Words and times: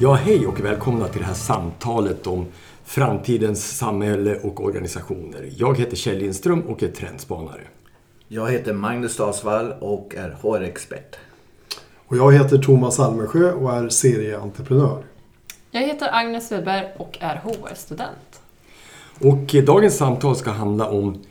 Ja, 0.00 0.14
hej 0.14 0.46
och 0.46 0.60
välkomna 0.60 1.08
till 1.08 1.20
det 1.20 1.26
här 1.26 1.34
samtalet 1.34 2.26
om 2.26 2.46
framtidens 2.84 3.76
samhälle 3.78 4.38
och 4.38 4.64
organisationer. 4.64 5.50
Jag 5.56 5.78
heter 5.78 5.96
Kjell 5.96 6.18
Lindström 6.18 6.60
och 6.60 6.82
är 6.82 6.88
trendspanare. 6.88 7.60
Jag 8.28 8.50
heter 8.50 8.72
Magnus 8.72 9.16
Dasvall 9.16 9.72
och 9.80 10.14
är 10.14 10.36
HR-expert. 10.42 11.16
Och 12.06 12.16
jag 12.16 12.32
heter 12.32 12.58
Thomas 12.58 13.00
Almersjö 13.00 13.52
och 13.52 13.72
är 13.72 13.88
serieentreprenör. 13.88 15.04
Jag 15.70 15.80
heter 15.80 16.08
Agnes 16.12 16.52
Wedberg 16.52 16.94
och 16.98 17.18
är 17.20 17.36
HR-student. 17.36 18.40
Och 19.20 19.64
dagens 19.66 19.96
samtal 19.96 20.36
ska 20.36 20.50
handla 20.50 20.88
om 20.88 21.22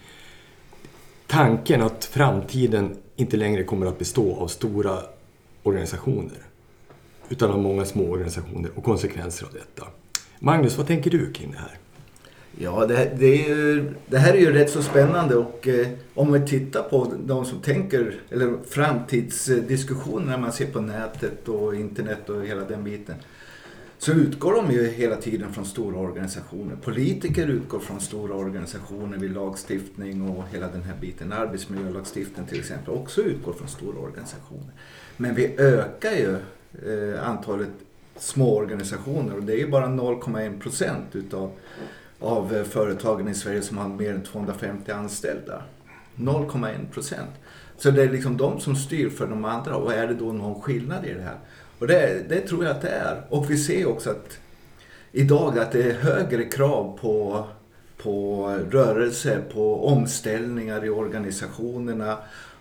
tanken 1.28 1.82
att 1.82 2.06
framtiden 2.06 2.98
inte 3.16 3.38
längre 3.38 3.64
kommer 3.64 3.86
att 3.86 4.00
bestå 4.00 4.36
av 4.36 4.48
stora 4.48 4.98
organisationer 5.66 6.38
utan 7.30 7.52
av 7.52 7.60
många 7.60 7.86
små 7.86 8.04
organisationer 8.04 8.72
och 8.76 8.84
konsekvenser 8.84 9.46
av 9.46 9.54
detta. 9.54 9.88
Magnus, 10.40 10.78
vad 10.78 10.88
tänker 10.88 11.12
du 11.12 11.32
kring 11.32 11.52
det 11.52 11.58
här? 11.58 11.78
Ja, 12.58 12.86
det, 12.86 13.12
det, 13.20 13.36
ju, 13.36 13.94
det 14.08 14.18
här 14.18 14.34
är 14.34 14.38
ju 14.38 14.54
rätt 14.54 14.70
så 14.70 14.84
spännande 14.84 15.36
och 15.36 15.68
eh, 15.68 15.88
om 16.14 16.34
vi 16.34 16.48
tittar 16.48 16.84
på 16.84 17.14
de 17.26 17.46
som 17.46 17.60
tänker, 17.60 18.16
eller 18.30 18.58
framtidsdiskussioner 18.70 20.26
när 20.26 20.38
man 20.38 20.54
ser 20.54 20.68
på 20.68 20.82
nätet 20.82 21.50
och 21.50 21.76
internet 21.76 22.30
och 22.30 22.46
hela 22.46 22.62
den 22.62 22.84
biten. 22.84 23.16
Så 23.98 24.12
utgår 24.12 24.54
de 24.54 24.72
ju 24.72 24.88
hela 24.88 25.16
tiden 25.16 25.54
från 25.54 25.66
stora 25.66 25.98
organisationer. 25.98 26.76
Politiker 26.76 27.48
utgår 27.48 27.80
från 27.80 28.00
stora 28.00 28.36
organisationer 28.36 29.18
vid 29.18 29.34
lagstiftning 29.34 30.30
och 30.30 30.44
hela 30.52 30.68
den 30.68 30.84
här 30.84 30.96
biten. 31.02 31.34
Arbetsmiljölagstiftningen 31.34 32.50
till 32.50 32.60
exempel 32.60 32.94
också 32.94 33.22
utgår 33.22 33.54
från 33.54 33.68
stora 33.68 34.00
organisationer. 34.00 34.74
Men 35.18 35.36
vi 35.36 35.56
ökar 35.58 36.12
ju 36.12 36.38
eh, 36.86 37.30
antalet 37.30 37.70
små 38.18 38.58
organisationer 38.58 39.36
och 39.36 39.44
det 39.44 39.54
är 39.54 39.58
ju 39.58 39.70
bara 39.70 39.86
0,1 39.86 40.60
procent 40.60 41.16
utav 41.16 41.52
av 42.20 42.56
eh, 42.56 42.64
företagen 42.64 43.28
i 43.28 43.34
Sverige 43.34 43.62
som 43.62 43.78
har 43.78 43.88
mer 43.88 44.14
än 44.14 44.24
250 44.24 44.92
anställda. 44.92 45.64
0,1 46.16 46.92
procent. 46.94 47.30
Så 47.78 47.92
det 47.92 48.04
är 48.04 48.10
liksom 48.10 48.38
de 48.38 48.60
som 48.60 48.76
styr 48.76 49.10
för 49.10 49.28
de 49.28 49.46
andra 49.46 49.76
och 49.76 49.94
är 49.94 50.08
det 50.08 50.14
då 50.14 50.32
någon 50.32 50.62
skillnad 50.62 51.06
i 51.06 51.14
det 51.14 51.22
här? 51.22 51.38
Och 51.80 51.88
det, 51.88 52.30
det 52.30 52.42
tror 52.42 52.64
jag 52.66 52.72
att 52.76 52.82
det 52.82 52.90
är. 52.90 53.22
Och 53.30 53.52
vi 53.52 53.58
ser 53.58 53.86
också 53.86 54.10
att 54.10 54.38
idag 55.12 55.60
att 55.60 55.72
det 55.72 55.84
är 55.84 55.94
högre 55.94 56.44
krav 56.44 56.98
på, 57.02 57.44
på 57.98 58.48
rörelse, 58.70 59.42
på 59.54 59.88
omställningar 59.88 60.86
i 60.86 60.90
organisationerna. 60.90 62.18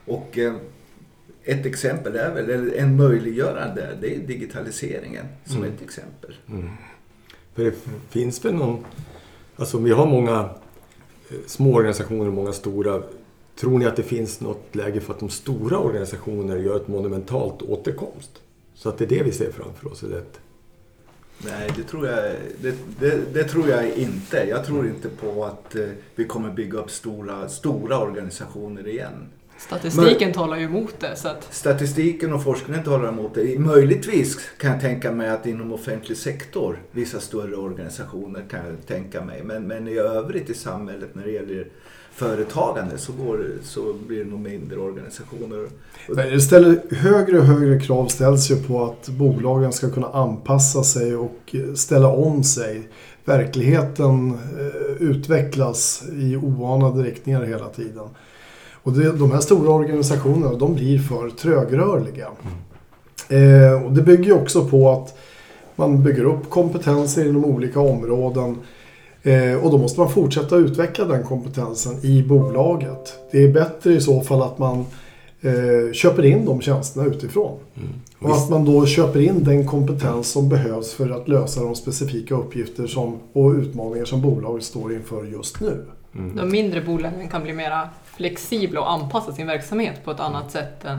Och 0.06 0.38
eh, 0.38 0.54
ett 1.44 1.66
exempel 1.66 2.16
är 2.16 2.34
väl, 2.34 2.72
en 2.76 2.96
möjliggörande, 2.96 3.98
det 4.00 4.14
är 4.14 4.18
digitaliseringen 4.18 5.26
som 5.44 5.56
mm. 5.56 5.72
ett 5.72 5.82
exempel. 5.82 6.34
Mm. 6.50 6.68
För 7.54 7.64
det 7.64 7.74
finns 8.10 8.44
väl 8.44 8.54
någon, 8.54 8.84
alltså 9.56 9.78
vi 9.78 9.90
har 9.90 10.06
många 10.06 10.40
eh, 11.30 11.36
små 11.46 11.74
organisationer 11.74 12.26
och 12.26 12.32
många 12.32 12.52
stora. 12.52 13.02
Tror 13.56 13.78
ni 13.78 13.86
att 13.86 13.96
det 13.96 14.02
finns 14.02 14.40
något 14.40 14.74
läge 14.74 15.00
för 15.00 15.14
att 15.14 15.20
de 15.20 15.28
stora 15.30 15.78
organisationerna 15.78 16.60
gör 16.60 16.76
ett 16.76 16.88
monumentalt 16.88 17.62
återkomst? 17.62 18.30
Så 18.74 18.88
att 18.88 18.98
det 18.98 19.04
är 19.04 19.08
det 19.08 19.22
vi 19.22 19.32
ser 19.32 19.52
framför 19.52 19.92
oss? 19.92 20.02
Är 20.02 20.08
det 20.08 20.22
Nej, 21.38 21.70
det 21.76 21.82
tror, 21.82 22.06
jag, 22.06 22.34
det, 22.60 22.74
det, 23.00 23.34
det, 23.34 23.44
tror 23.44 23.68
jag 23.68 23.90
inte. 23.90 24.36
Jag 24.48 24.66
tror 24.66 24.86
inte 24.86 25.08
på 25.08 25.44
att 25.44 25.76
eh, 25.76 25.88
vi 26.14 26.24
kommer 26.24 26.50
bygga 26.50 26.78
upp 26.78 26.90
stora, 26.90 27.48
stora 27.48 27.98
organisationer 27.98 28.88
igen. 28.88 29.28
Statistiken 29.58 30.28
Men, 30.28 30.32
talar 30.32 30.56
ju 30.56 30.64
emot 30.64 30.94
det. 31.00 31.16
Så 31.16 31.28
att... 31.28 31.54
Statistiken 31.54 32.32
och 32.32 32.42
forskningen 32.42 32.84
talar 32.84 33.08
emot 33.08 33.34
det. 33.34 33.58
Möjligtvis 33.58 34.38
kan 34.58 34.70
jag 34.70 34.80
tänka 34.80 35.12
mig 35.12 35.28
att 35.28 35.46
inom 35.46 35.72
offentlig 35.72 36.18
sektor, 36.18 36.82
vissa 36.90 37.20
större 37.20 37.56
organisationer 37.56 38.44
kan 38.50 38.60
jag 38.66 38.86
tänka 38.86 39.24
mig. 39.24 39.42
Men, 39.44 39.66
men 39.66 39.88
i 39.88 39.98
övrigt 39.98 40.50
i 40.50 40.54
samhället 40.54 41.14
när 41.14 41.24
det 41.24 41.30
gäller 41.30 41.66
företagande 42.14 42.98
så, 42.98 43.12
går, 43.12 43.46
så 43.62 43.92
blir 44.06 44.24
det 44.24 44.30
nog 44.30 44.40
mindre 44.40 44.78
organisationer. 44.78 45.68
Men 46.08 46.30
det 46.30 46.40
ställer 46.40 46.94
högre 46.94 47.38
och 47.38 47.44
högre 47.44 47.80
krav 47.80 48.06
ställs 48.06 48.50
ju 48.50 48.56
på 48.56 48.84
att 48.84 49.08
bolagen 49.08 49.72
ska 49.72 49.90
kunna 49.90 50.08
anpassa 50.08 50.82
sig 50.82 51.16
och 51.16 51.56
ställa 51.74 52.08
om 52.08 52.44
sig. 52.44 52.88
Verkligheten 53.24 54.30
eh, 54.30 55.02
utvecklas 55.02 56.04
i 56.12 56.36
oanade 56.36 57.02
riktningar 57.02 57.42
hela 57.42 57.68
tiden. 57.68 58.08
Och 58.84 58.92
det, 58.92 59.12
de 59.12 59.30
här 59.30 59.40
stora 59.40 59.70
organisationerna 59.72 60.54
de 60.54 60.74
blir 60.74 60.98
för 60.98 61.30
trögrörliga. 61.30 62.28
Mm. 63.28 63.72
Eh, 63.72 63.82
och 63.82 63.92
det 63.92 64.02
bygger 64.02 64.24
ju 64.24 64.32
också 64.32 64.64
på 64.64 64.90
att 64.90 65.18
man 65.76 66.02
bygger 66.02 66.24
upp 66.24 66.50
kompetenser 66.50 67.28
inom 67.28 67.44
olika 67.44 67.80
områden. 67.80 68.56
Eh, 69.22 69.54
och 69.54 69.70
då 69.70 69.78
måste 69.78 70.00
man 70.00 70.10
fortsätta 70.10 70.56
utveckla 70.56 71.04
den 71.04 71.22
kompetensen 71.22 72.04
i 72.04 72.22
bolaget. 72.22 73.18
Det 73.32 73.44
är 73.44 73.52
bättre 73.52 73.92
i 73.92 74.00
så 74.00 74.20
fall 74.20 74.42
att 74.42 74.58
man 74.58 74.86
eh, 75.40 75.92
köper 75.92 76.24
in 76.24 76.44
de 76.44 76.60
tjänsterna 76.60 77.06
utifrån. 77.06 77.58
Mm. 77.74 77.88
Och, 78.18 78.30
och 78.30 78.36
att 78.36 78.50
man 78.50 78.64
då 78.64 78.86
köper 78.86 79.20
in 79.20 79.44
den 79.44 79.66
kompetens 79.66 80.30
som 80.30 80.48
behövs 80.48 80.92
för 80.92 81.10
att 81.10 81.28
lösa 81.28 81.62
de 81.62 81.74
specifika 81.74 82.34
uppgifter 82.34 82.86
som, 82.86 83.18
och 83.32 83.50
utmaningar 83.50 84.04
som 84.04 84.22
bolaget 84.22 84.64
står 84.64 84.92
inför 84.94 85.24
just 85.24 85.60
nu. 85.60 85.84
Mm. 86.14 86.36
De 86.36 86.50
mindre 86.50 86.80
bolagen 86.80 87.28
kan 87.28 87.42
bli 87.42 87.52
mera 87.52 87.88
flexibla 88.16 88.80
och 88.80 88.90
anpassa 88.90 89.32
sin 89.32 89.46
verksamhet 89.46 90.04
på 90.04 90.10
ett 90.10 90.20
annat 90.20 90.52
sätt 90.52 90.84
än, 90.84 90.98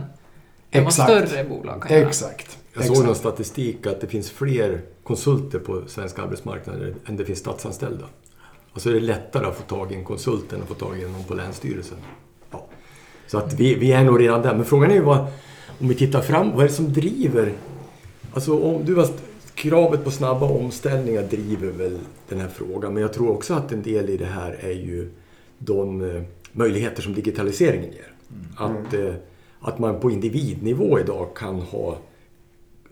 än 0.70 0.84
vad 0.84 0.94
större 0.94 1.44
bolag 1.44 1.82
kan 1.82 1.96
göra. 1.96 2.08
Exakt. 2.08 2.58
Jag 2.74 2.84
såg 2.84 3.04
någon 3.04 3.14
statistik 3.14 3.86
att 3.86 4.00
det 4.00 4.06
finns 4.06 4.30
fler 4.30 4.80
konsulter 5.02 5.58
på 5.58 5.82
svenska 5.86 6.22
arbetsmarknaden 6.22 6.94
än 7.06 7.16
det 7.16 7.24
finns 7.24 7.38
statsanställda. 7.38 8.04
Och 8.72 8.82
så 8.82 8.88
är 8.88 8.94
det 8.94 9.00
lättare 9.00 9.46
att 9.46 9.56
få 9.56 9.62
tag 9.62 9.92
i 9.92 9.94
en 9.94 10.04
konsult 10.04 10.52
än 10.52 10.62
att 10.62 10.68
få 10.68 10.74
tag 10.74 10.98
i 10.98 11.02
någon 11.02 11.24
på 11.24 11.34
Länsstyrelsen. 11.34 11.98
Ja. 12.50 12.66
Så 13.26 13.38
att 13.38 13.52
vi, 13.52 13.74
vi 13.74 13.92
är 13.92 14.04
nog 14.04 14.20
redan 14.20 14.42
där. 14.42 14.54
Men 14.54 14.64
frågan 14.64 14.90
är 14.90 14.94
ju 14.94 15.02
vad, 15.02 15.18
om 15.80 15.88
vi 15.88 15.94
tittar 15.94 16.20
fram, 16.20 16.50
vad 16.50 16.64
är 16.64 16.68
det 16.68 16.74
som 16.74 16.92
driver... 16.92 17.52
Alltså 18.34 18.62
om 18.62 18.84
du 18.84 18.94
var, 18.94 19.08
kravet 19.54 20.04
på 20.04 20.10
snabba 20.10 20.46
omställningar 20.46 21.22
driver 21.22 21.68
väl 21.68 21.98
den 22.28 22.40
här 22.40 22.48
frågan. 22.48 22.94
Men 22.94 23.02
jag 23.02 23.12
tror 23.12 23.30
också 23.30 23.54
att 23.54 23.72
en 23.72 23.82
del 23.82 24.10
i 24.10 24.16
det 24.16 24.26
här 24.26 24.58
är 24.60 24.72
ju 24.72 25.10
de 25.58 26.10
eh, 26.16 26.22
möjligheter 26.56 27.02
som 27.02 27.14
digitaliseringen 27.14 27.90
ger. 27.92 28.12
Mm. 28.30 28.76
Att, 28.86 28.94
eh, 28.94 29.14
att 29.60 29.78
man 29.78 30.00
på 30.00 30.10
individnivå 30.10 31.00
idag 31.00 31.36
kan 31.36 31.60
ha 31.60 31.98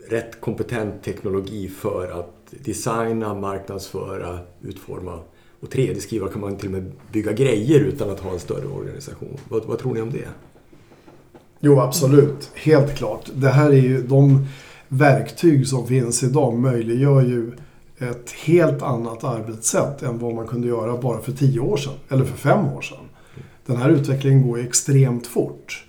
rätt 0.09 0.41
kompetent 0.41 1.03
teknologi 1.03 1.69
för 1.69 2.21
att 2.21 2.55
designa, 2.65 3.35
marknadsföra, 3.35 4.39
utforma 4.63 5.21
och 5.61 5.69
3D-skriva 5.69 6.29
kan 6.29 6.41
man 6.41 6.57
till 6.57 6.69
och 6.69 6.73
med 6.73 6.93
bygga 7.13 7.33
grejer 7.33 7.81
utan 7.81 8.11
att 8.11 8.21
ha 8.21 8.33
en 8.33 8.41
större 8.41 8.67
organisation. 8.67 9.39
Vad, 9.49 9.65
vad 9.65 9.79
tror 9.79 9.95
ni 9.95 10.01
om 10.01 10.11
det? 10.11 10.29
Jo, 11.61 11.81
absolut. 11.81 12.51
Helt 12.55 12.97
klart. 12.97 13.31
Det 13.35 13.49
här 13.49 13.71
är 13.71 13.81
ju 13.81 14.03
de 14.03 14.47
verktyg 14.89 15.69
som 15.69 15.87
finns 15.87 16.23
idag 16.23 16.59
möjliggör 16.59 17.23
ju 17.23 17.53
ett 17.99 18.31
helt 18.31 18.83
annat 18.83 19.25
arbetssätt 19.25 20.03
än 20.03 20.19
vad 20.19 20.35
man 20.35 20.47
kunde 20.47 20.69
göra 20.69 20.97
bara 20.97 21.19
för 21.19 21.33
tio 21.33 21.61
år 21.61 21.77
sedan 21.77 21.95
eller 22.09 22.25
för 22.25 22.37
fem 22.37 22.67
år 22.67 22.81
sedan. 22.81 23.04
Den 23.67 23.77
här 23.77 23.91
utvecklingen 23.91 24.49
går 24.49 24.59
extremt 24.59 25.27
fort. 25.27 25.85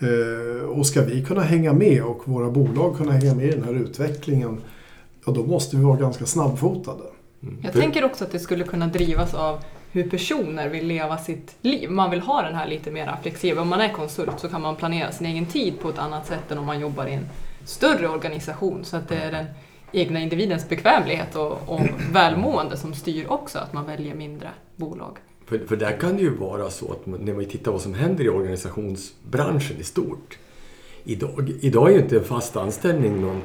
Mm. 0.00 0.68
Och 0.68 0.86
ska 0.86 1.02
vi 1.02 1.24
kunna 1.24 1.42
hänga 1.42 1.72
med 1.72 2.02
och 2.02 2.28
våra 2.28 2.50
bolag 2.50 2.96
kunna 2.96 3.12
hänga 3.12 3.34
med 3.34 3.46
i 3.46 3.50
den 3.50 3.64
här 3.64 3.74
utvecklingen, 3.74 4.60
ja 5.26 5.32
då 5.32 5.46
måste 5.46 5.76
vi 5.76 5.84
vara 5.84 5.96
ganska 5.96 6.26
snabbfotade. 6.26 7.04
Mm. 7.42 7.58
Jag 7.62 7.72
tänker 7.72 8.04
också 8.04 8.24
att 8.24 8.32
det 8.32 8.38
skulle 8.38 8.64
kunna 8.64 8.86
drivas 8.86 9.34
av 9.34 9.60
hur 9.92 10.10
personer 10.10 10.68
vill 10.68 10.86
leva 10.86 11.18
sitt 11.18 11.56
liv. 11.60 11.90
Man 11.90 12.10
vill 12.10 12.20
ha 12.20 12.42
den 12.42 12.54
här 12.54 12.66
lite 12.66 12.90
mer 12.90 13.16
flexibla. 13.22 13.62
Om 13.62 13.68
man 13.68 13.80
är 13.80 13.92
konsult 13.92 14.40
så 14.40 14.48
kan 14.48 14.62
man 14.62 14.76
planera 14.76 15.12
sin 15.12 15.26
egen 15.26 15.46
tid 15.46 15.80
på 15.80 15.88
ett 15.88 15.98
annat 15.98 16.26
sätt 16.26 16.50
än 16.50 16.58
om 16.58 16.66
man 16.66 16.80
jobbar 16.80 17.06
i 17.06 17.12
en 17.12 17.26
större 17.64 18.08
organisation. 18.08 18.84
Så 18.84 18.96
att 18.96 19.08
det 19.08 19.16
är 19.16 19.32
den 19.32 19.44
egna 19.92 20.20
individens 20.20 20.68
bekvämlighet 20.68 21.36
och, 21.36 21.58
och 21.66 21.80
välmående 22.12 22.76
som 22.76 22.94
styr 22.94 23.26
också 23.28 23.58
att 23.58 23.72
man 23.72 23.86
väljer 23.86 24.14
mindre 24.14 24.48
bolag. 24.76 25.18
För, 25.46 25.58
för 25.58 25.76
där 25.76 26.00
kan 26.00 26.16
det 26.16 26.22
ju 26.22 26.34
vara 26.36 26.70
så 26.70 26.92
att 26.92 27.06
när 27.20 27.32
vi 27.32 27.46
tittar 27.46 27.72
vad 27.72 27.80
som 27.80 27.94
händer 27.94 28.24
i 28.24 28.28
organisationsbranschen 28.28 29.76
i 29.80 29.84
stort. 29.84 30.38
Idag, 31.04 31.52
idag 31.60 31.90
är 31.90 31.94
ju 31.94 32.02
inte 32.02 32.16
en 32.16 32.24
fast 32.24 32.56
anställning 32.56 33.20
någon... 33.20 33.40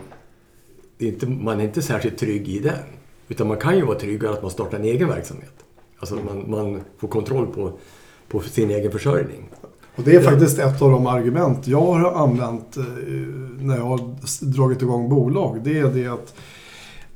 Är 0.99 1.07
inte, 1.07 1.25
man 1.25 1.59
är 1.59 1.63
inte 1.63 1.81
särskilt 1.81 2.17
trygg 2.17 2.49
i 2.49 2.59
den. 2.59 2.83
Utan 3.27 3.47
man 3.47 3.57
kan 3.57 3.77
ju 3.77 3.85
vara 3.85 3.99
tryggare 3.99 4.33
att 4.33 4.41
man 4.41 4.51
startar 4.51 4.77
en 4.77 4.85
egen 4.85 5.07
verksamhet. 5.07 5.53
Alltså 5.99 6.15
man, 6.15 6.49
man 6.49 6.81
får 6.97 7.07
kontroll 7.07 7.47
på, 7.47 7.71
på 8.27 8.39
sin 8.39 8.71
egen 8.71 8.91
försörjning. 8.91 9.49
Och 9.95 10.03
det 10.03 10.15
är 10.15 10.21
faktiskt 10.21 10.59
ett 10.59 10.81
av 10.81 10.91
de 10.91 11.07
argument 11.07 11.67
jag 11.67 11.81
har 11.81 12.11
använt 12.11 12.77
eh, 12.77 12.83
när 13.59 13.77
jag 13.77 13.83
har 13.83 13.99
dragit 14.41 14.81
igång 14.81 15.09
bolag. 15.09 15.61
Det 15.63 15.79
är 15.79 15.87
det 15.87 16.07
att 16.07 16.35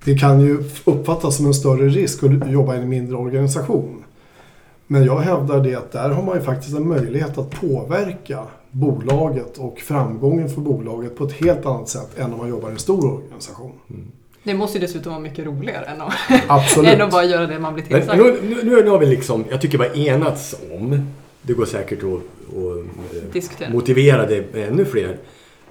det 0.04 0.18
kan 0.18 0.42
ju 0.42 0.64
uppfattas 0.86 1.38
som 1.38 1.46
en 1.46 1.54
större 1.54 1.90
risk 1.90 2.24
att 2.24 2.52
jobba 2.52 2.76
i 2.76 2.80
en 2.80 2.90
mindre 2.90 3.18
organisation. 3.18 4.04
Men 4.94 5.06
jag 5.06 5.20
hävdar 5.20 5.64
det 5.64 5.76
att 5.76 5.92
där 5.92 6.10
har 6.10 6.24
man 6.24 6.36
ju 6.36 6.42
faktiskt 6.42 6.78
en 6.78 6.88
möjlighet 6.88 7.38
att 7.38 7.52
påverka 7.52 8.40
bolaget 8.72 9.58
och 9.58 9.80
framgången 9.80 10.50
för 10.50 10.62
bolaget 10.62 11.18
på 11.18 11.24
ett 11.24 11.32
helt 11.32 11.66
annat 11.66 11.90
sätt 11.90 12.20
än 12.20 12.34
om 12.34 12.38
man 12.38 12.50
jobbar 12.50 12.70
i 12.70 12.72
en 12.72 12.80
stor 12.80 13.14
organisation. 13.14 13.72
Det 14.44 14.54
måste 14.54 14.78
ju 14.78 14.82
dessutom 14.82 15.12
vara 15.12 15.22
mycket 15.22 15.46
roligare 15.46 15.86
än 15.86 16.02
att, 16.02 16.78
än 16.86 17.02
att 17.02 17.12
bara 17.12 17.26
göra 17.26 17.48
det 17.48 17.60
man 17.60 17.74
blir 17.74 17.84
tillsagd. 17.84 18.22
nu, 18.24 18.64
nu, 18.64 18.84
nu 18.84 18.90
har 18.90 19.00
vi 19.00 19.06
liksom, 19.06 19.46
jag 19.50 19.62
tycker 19.62 19.78
vi 19.78 19.88
har 19.88 20.14
enats 20.14 20.56
om, 20.72 21.12
det 21.42 21.54
går 21.54 21.66
säkert 21.66 22.00
att, 22.04 22.10
att 22.10 22.56
eh, 23.16 23.34
Diskutera. 23.34 23.70
motivera 23.70 24.26
det 24.26 24.54
med 24.54 24.68
ännu 24.68 24.86
fler. 24.86 25.18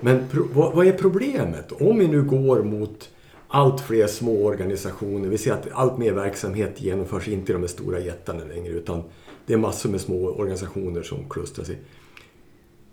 Men 0.00 0.28
pro, 0.30 0.48
vad, 0.52 0.74
vad 0.74 0.86
är 0.86 0.92
problemet? 0.92 1.72
Om 1.72 1.98
vi 1.98 2.08
nu 2.08 2.22
går 2.22 2.62
mot 2.62 3.08
allt 3.54 3.80
fler 3.80 4.06
små 4.06 4.44
organisationer, 4.44 5.28
vi 5.28 5.38
ser 5.38 5.52
att 5.52 5.68
allt 5.72 5.98
mer 5.98 6.12
verksamhet 6.12 6.80
genomförs 6.80 7.28
inte 7.28 7.52
i 7.52 7.54
de 7.54 7.60
här 7.60 7.68
stora 7.68 8.00
jättarna 8.00 8.44
längre 8.44 8.72
utan 8.72 9.02
det 9.46 9.52
är 9.52 9.56
massor 9.56 9.88
med 9.90 10.00
små 10.00 10.28
organisationer 10.28 11.02
som 11.02 11.28
klustrar 11.30 11.64
sig. 11.64 11.78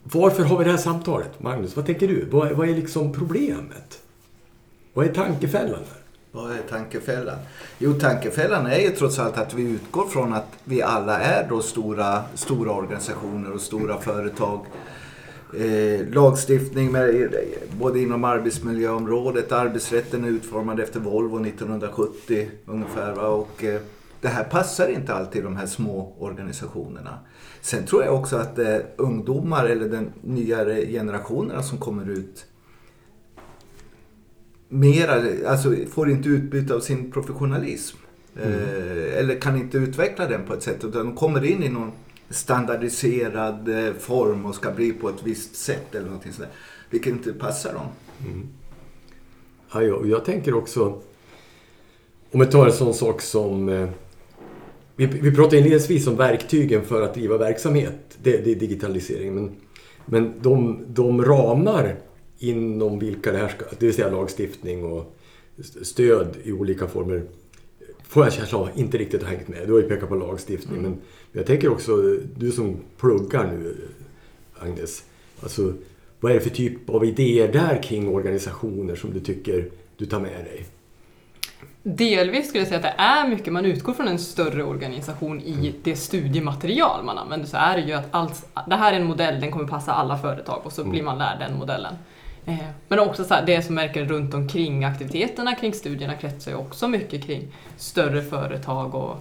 Varför 0.03 0.43
har 0.43 0.57
vi 0.57 0.63
det 0.63 0.71
här 0.71 0.77
samtalet? 0.77 1.39
Magnus, 1.39 1.75
vad 1.75 1.85
tänker 1.85 2.07
du? 2.07 2.25
Vad, 2.25 2.51
vad 2.51 2.69
är 2.69 2.75
liksom 2.75 3.13
problemet? 3.13 4.01
Vad 4.93 5.05
är 5.05 5.13
tankefällan? 5.13 5.79
Här? 5.79 6.01
Vad 6.31 6.51
är 6.51 6.61
tankefällan? 6.69 7.37
Jo, 7.77 7.93
tankefällan 7.93 8.65
är 8.65 8.79
ju 8.79 8.89
trots 8.89 9.19
allt 9.19 9.37
att 9.37 9.53
vi 9.53 9.63
utgår 9.63 10.07
från 10.07 10.33
att 10.33 10.47
vi 10.63 10.81
alla 10.81 11.19
är 11.19 11.49
då 11.49 11.61
stora, 11.61 12.23
stora 12.35 12.71
organisationer 12.71 13.51
och 13.51 13.61
stora 13.61 13.97
företag. 13.97 14.65
Eh, 15.53 16.07
lagstiftning 16.13 16.91
med, 16.91 17.35
både 17.79 17.99
inom 17.99 18.23
arbetsmiljöområdet, 18.23 19.51
arbetsrätten 19.51 20.23
är 20.23 20.27
utformad 20.27 20.79
efter 20.79 20.99
Volvo 20.99 21.45
1970 21.45 22.49
ungefär. 22.65 23.13
Va? 23.13 23.27
Och, 23.27 23.63
eh, 23.63 23.81
det 24.21 24.27
här 24.27 24.43
passar 24.43 24.87
inte 24.87 25.13
alltid 25.13 25.43
de 25.43 25.55
här 25.55 25.65
små 25.65 26.15
organisationerna. 26.19 27.19
Sen 27.61 27.85
tror 27.85 28.03
jag 28.03 28.15
också 28.15 28.35
att 28.35 28.59
eh, 28.59 28.77
ungdomar 28.95 29.65
eller 29.65 29.89
den 29.89 30.11
nyare 30.21 30.85
generationerna 30.85 31.63
som 31.63 31.77
kommer 31.77 32.09
ut 32.09 32.45
mera, 34.67 35.13
alltså 35.49 35.75
får 35.91 36.09
inte 36.09 36.29
utbyte 36.29 36.75
av 36.75 36.79
sin 36.79 37.11
professionalism. 37.11 37.97
Eh, 38.35 39.19
eller 39.19 39.41
kan 39.41 39.57
inte 39.57 39.77
utveckla 39.77 40.27
den 40.27 40.45
på 40.45 40.53
ett 40.53 40.63
sätt. 40.63 40.83
Utan 40.83 41.05
de 41.05 41.15
kommer 41.15 41.45
in 41.45 41.63
i 41.63 41.69
någon 41.69 41.91
standardiserad 42.29 43.87
eh, 43.87 43.93
form 43.93 44.45
och 44.45 44.55
ska 44.55 44.71
bli 44.71 44.91
på 44.91 45.09
ett 45.09 45.23
visst 45.23 45.55
sätt 45.55 45.95
eller 45.95 46.05
någonting 46.05 46.33
sådär. 46.33 46.51
Vilket 46.89 47.11
inte 47.13 47.33
passar 47.33 47.73
dem. 47.73 47.87
Mm. 48.25 48.47
Ja, 49.73 49.83
jag, 49.83 50.07
jag 50.07 50.25
tänker 50.25 50.53
också... 50.53 51.01
Om 52.31 52.39
vi 52.39 52.45
tar 52.45 52.65
en 52.65 52.73
sån 52.73 52.93
sak 52.93 53.21
som... 53.21 53.69
Eh, 53.69 53.89
vi, 54.95 55.05
vi 55.05 55.35
pratade 55.35 55.57
inledningsvis 55.57 56.07
om 56.07 56.15
verktygen 56.15 56.85
för 56.85 57.01
att 57.01 57.13
driva 57.13 57.37
verksamhet. 57.37 58.17
Det, 58.23 58.37
det 58.37 58.51
är 58.51 58.55
digitalisering. 58.55 59.35
Men, 59.35 59.55
men 60.05 60.33
de, 60.41 60.85
de 60.87 61.25
ramar 61.25 61.95
inom 62.39 62.99
vilka 62.99 63.31
det 63.31 63.37
här 63.37 63.47
ska... 63.47 63.65
Det 63.79 63.85
vill 63.85 63.95
säga 63.95 64.09
lagstiftning 64.09 64.83
och 64.83 65.15
stöd 65.81 66.37
i 66.43 66.51
olika 66.51 66.87
former. 66.87 67.23
Får 68.09 68.23
jag 68.23 68.33
känslan 68.33 68.61
av 68.61 68.69
inte 68.75 68.97
riktigt 68.97 69.23
har 69.23 69.29
hängt 69.29 69.47
med. 69.47 69.67
Du 69.67 69.73
har 69.73 69.79
ju 69.79 69.87
pekat 69.87 70.09
på 70.09 70.15
lagstiftning. 70.15 70.81
Men 70.81 71.01
jag 71.31 71.45
tänker 71.45 71.69
också, 71.69 71.91
du 72.35 72.51
som 72.51 72.77
pluggar 72.97 73.47
nu, 73.47 73.77
Agnes. 74.59 75.03
Alltså, 75.43 75.73
vad 76.19 76.31
är 76.31 76.35
det 76.35 76.41
för 76.41 76.49
typ 76.49 76.89
av 76.89 77.05
idéer 77.05 77.53
där 77.53 77.83
kring 77.83 78.07
organisationer 78.07 78.95
som 78.95 79.13
du 79.13 79.19
tycker 79.19 79.69
du 79.97 80.05
tar 80.05 80.19
med 80.19 80.45
dig? 80.45 80.65
Delvis 81.83 82.47
skulle 82.47 82.61
jag 82.61 82.67
säga 82.67 82.77
att 82.77 82.97
det 82.97 83.03
är 83.03 83.29
mycket, 83.29 83.53
man 83.53 83.65
utgår 83.65 83.93
från 83.93 84.07
en 84.07 84.19
större 84.19 84.63
organisation 84.63 85.41
i 85.41 85.75
det 85.83 85.95
studiematerial 85.95 87.05
man 87.05 87.17
använder. 87.17 87.47
Så 87.47 87.57
är 87.57 87.77
det 87.77 87.83
ju 87.83 87.93
att 87.93 88.07
allt, 88.11 88.47
det 88.67 88.75
här 88.75 88.93
är 88.93 88.99
en 88.99 89.07
modell, 89.07 89.41
den 89.41 89.51
kommer 89.51 89.67
passa 89.67 89.93
alla 89.93 90.17
företag 90.17 90.61
och 90.63 90.71
så 90.71 90.83
blir 90.83 91.03
man 91.03 91.17
lärd 91.17 91.39
den 91.39 91.57
modellen. 91.57 91.93
Eh, 92.45 92.55
Men 92.87 92.99
också 92.99 93.23
så 93.23 93.33
här, 93.33 93.45
det 93.45 93.61
som 93.61 93.75
märker 93.75 94.05
runt 94.05 94.33
omkring 94.33 94.83
aktiviteterna 94.83 95.55
kring 95.55 95.73
studierna 95.73 96.13
kretsar 96.15 96.51
ju 96.51 96.57
också 96.57 96.87
mycket 96.87 97.23
kring 97.23 97.47
större 97.77 98.21
företag 98.21 98.95
och 98.95 99.17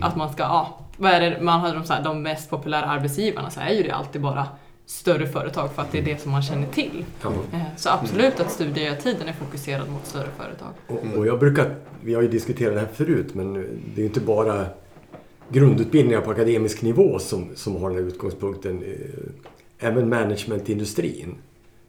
att 0.00 0.16
man 0.16 0.32
ska, 0.32 0.42
ja, 0.42 0.78
vad 0.96 1.12
är 1.12 1.20
det, 1.20 1.40
man 1.40 1.60
har 1.60 1.74
de, 1.74 1.84
så 1.84 1.92
här, 1.92 2.04
de 2.04 2.22
mest 2.22 2.50
populära 2.50 2.84
arbetsgivarna 2.84 3.50
så 3.50 3.60
är 3.60 3.70
ju 3.70 3.82
det 3.82 3.90
alltid 3.90 4.20
bara 4.22 4.46
större 4.86 5.26
företag 5.26 5.72
för 5.72 5.82
att 5.82 5.92
det 5.92 5.98
är 5.98 6.02
det 6.02 6.20
som 6.20 6.32
man 6.32 6.42
känner 6.42 6.66
till. 6.66 7.04
Eh, 7.24 7.60
Så 7.76 7.90
absolut 7.90 8.40
att 8.40 8.50
studietiden 8.52 9.28
är 9.28 9.32
fokuserad 9.32 9.90
mot 9.90 10.06
större 10.06 10.28
företag. 10.38 10.68
Och, 10.86 11.18
och 11.18 11.26
jag 11.26 11.38
brukar, 11.38 11.74
vi 12.00 12.14
har 12.14 12.22
ju 12.22 12.28
diskuterat 12.28 12.74
det 12.74 12.80
här 12.80 12.88
förut, 12.94 13.34
men 13.34 13.52
det 13.94 14.00
är 14.00 14.00
ju 14.00 14.04
inte 14.04 14.20
bara 14.20 14.66
grundutbildningar 15.48 16.20
på 16.20 16.30
akademisk 16.30 16.82
nivå 16.82 17.18
som, 17.18 17.48
som 17.54 17.76
har 17.82 17.90
den 17.90 17.98
här 17.98 18.04
utgångspunkten. 18.06 18.82
Eh, 18.82 19.88
Även 19.88 20.08
managementindustrin 20.08 21.34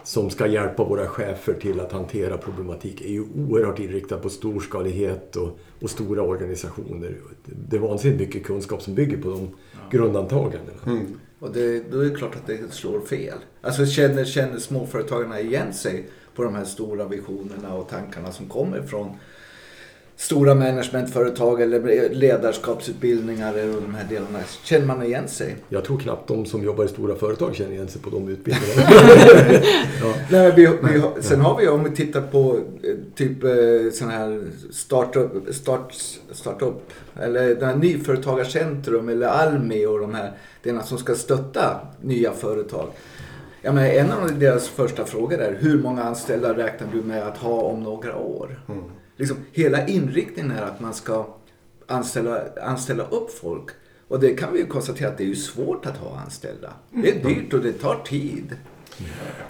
som 0.05 0.29
ska 0.29 0.47
hjälpa 0.47 0.83
våra 0.83 1.07
chefer 1.07 1.53
till 1.53 1.79
att 1.79 1.91
hantera 1.91 2.37
problematik 2.37 3.01
är 3.01 3.09
ju 3.09 3.23
oerhört 3.35 3.79
inriktad 3.79 4.17
på 4.17 4.29
storskalighet 4.29 5.35
och, 5.35 5.59
och 5.81 5.89
stora 5.89 6.21
organisationer. 6.21 7.17
Det 7.45 7.75
är 7.75 7.79
vansinnigt 7.81 8.19
mycket 8.19 8.43
kunskap 8.43 8.81
som 8.81 8.95
bygger 8.95 9.17
på 9.17 9.29
de 9.29 9.49
grundantagandena. 9.91 10.79
Och 11.39 11.51
det, 11.53 11.91
då 11.91 11.99
är 11.99 12.09
det 12.09 12.15
klart 12.15 12.35
att 12.35 12.47
det 12.47 12.73
slår 12.73 12.99
fel. 12.99 13.37
Alltså 13.61 13.85
känner, 13.85 14.25
känner 14.25 14.57
småföretagarna 14.57 15.39
igen 15.39 15.73
sig 15.73 16.09
på 16.35 16.43
de 16.43 16.55
här 16.55 16.65
stora 16.65 17.07
visionerna 17.07 17.73
och 17.73 17.89
tankarna 17.89 18.31
som 18.31 18.45
kommer 18.45 18.81
från 18.81 19.11
stora 20.17 20.55
managementföretag 20.55 21.61
eller 21.61 22.09
ledarskapsutbildningar 22.09 23.75
och 23.75 23.81
de 23.81 23.95
här 23.95 24.05
delarna. 24.09 24.39
Känner 24.63 24.85
man 24.85 25.03
igen 25.03 25.27
sig? 25.27 25.55
Jag 25.69 25.83
tror 25.83 25.99
knappt 25.99 26.27
de 26.27 26.45
som 26.45 26.63
jobbar 26.63 26.85
i 26.85 26.87
stora 26.87 27.15
företag 27.15 27.55
känner 27.55 27.71
igen 27.71 27.87
sig 27.87 28.01
på 28.01 28.09
de 28.09 28.29
utbildningarna. 28.29 28.89
ja. 30.01 30.13
Nej, 30.31 30.53
vi, 30.55 30.65
vi, 30.65 31.01
sen 31.21 31.41
har 31.41 31.57
vi 31.57 31.67
om 31.67 31.83
vi 31.83 31.95
tittar 31.95 32.21
på 32.21 32.59
eh, 32.83 32.95
typ 33.15 33.43
eh, 33.43 33.51
sån 33.93 34.09
här 34.09 34.43
startup, 34.71 35.31
start, 35.55 35.93
startup 36.31 36.91
eller 37.19 37.55
den 37.55 37.69
här 37.69 37.75
nyföretagarcentrum 37.75 39.09
eller 39.09 39.27
Almi 39.27 39.85
och 39.85 39.99
de 39.99 40.13
här 40.13 40.31
delarna 40.63 40.83
som 40.83 40.97
ska 40.97 41.15
stötta 41.15 41.79
nya 42.01 42.31
företag. 42.31 42.87
Ja, 43.61 43.71
men 43.71 43.85
en 43.85 44.11
av 44.11 44.39
deras 44.39 44.67
första 44.67 45.05
frågor 45.05 45.39
är 45.39 45.57
hur 45.59 45.81
många 45.81 46.03
anställda 46.03 46.57
räknar 46.57 46.87
du 46.93 47.01
med 47.01 47.27
att 47.27 47.37
ha 47.37 47.61
om 47.61 47.83
några 47.83 48.15
år? 48.17 48.59
Liksom, 49.17 49.37
hela 49.51 49.87
inriktningen 49.87 50.51
är 50.51 50.61
att 50.61 50.79
man 50.79 50.93
ska 50.93 51.25
anställa, 51.87 52.41
anställa 52.61 53.03
upp 53.03 53.31
folk. 53.31 53.69
Och 54.07 54.19
det 54.19 54.33
kan 54.33 54.53
vi 54.53 54.59
ju 54.59 54.65
konstatera 54.65 55.09
att 55.09 55.17
det 55.17 55.31
är 55.31 55.33
svårt 55.33 55.85
att 55.85 55.97
ha 55.97 56.19
anställda. 56.19 56.73
Det 56.89 57.11
är 57.11 57.29
dyrt 57.29 57.53
och 57.53 57.59
det 57.59 57.73
tar 57.73 57.95
tid. 58.05 58.55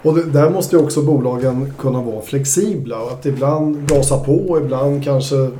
Och 0.02 0.14
det, 0.14 0.22
där 0.22 0.50
måste 0.50 0.76
ju 0.76 0.82
också 0.82 1.02
bolagen 1.02 1.72
kunna 1.78 2.02
vara 2.02 2.22
flexibla. 2.22 3.02
Och 3.02 3.12
att 3.12 3.26
ibland 3.26 3.88
gasa 3.88 4.18
på 4.18 4.36
och 4.36 4.58
ibland 4.58 5.04
kanske 5.04 5.50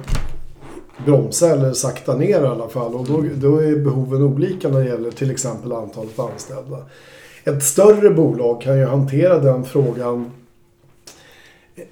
bromsa 1.04 1.50
eller 1.50 1.72
sakta 1.72 2.16
ner 2.16 2.40
i 2.40 2.46
alla 2.46 2.68
fall. 2.68 2.94
Och 2.94 3.06
då, 3.06 3.24
då 3.34 3.58
är 3.58 3.76
behoven 3.76 4.22
olika 4.22 4.68
när 4.68 4.80
det 4.80 4.86
gäller 4.86 5.10
till 5.10 5.30
exempel 5.30 5.72
antalet 5.72 6.18
anställda. 6.18 6.78
Ett 7.44 7.62
större 7.62 8.10
bolag 8.10 8.62
kan 8.62 8.78
ju 8.78 8.84
hantera 8.84 9.38
den 9.38 9.64
frågan 9.64 10.30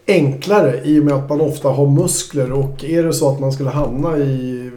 enklare 0.07 0.81
i 0.85 1.00
och 1.00 1.05
med 1.05 1.14
att 1.14 1.29
man 1.29 1.41
ofta 1.41 1.69
har 1.69 1.87
muskler 1.87 2.53
och 2.53 2.85
är 2.85 3.03
det 3.03 3.12
så 3.12 3.31
att 3.31 3.41
man 3.41 3.53
skulle 3.53 3.71
hamna 3.71 4.19
i, 4.19 4.71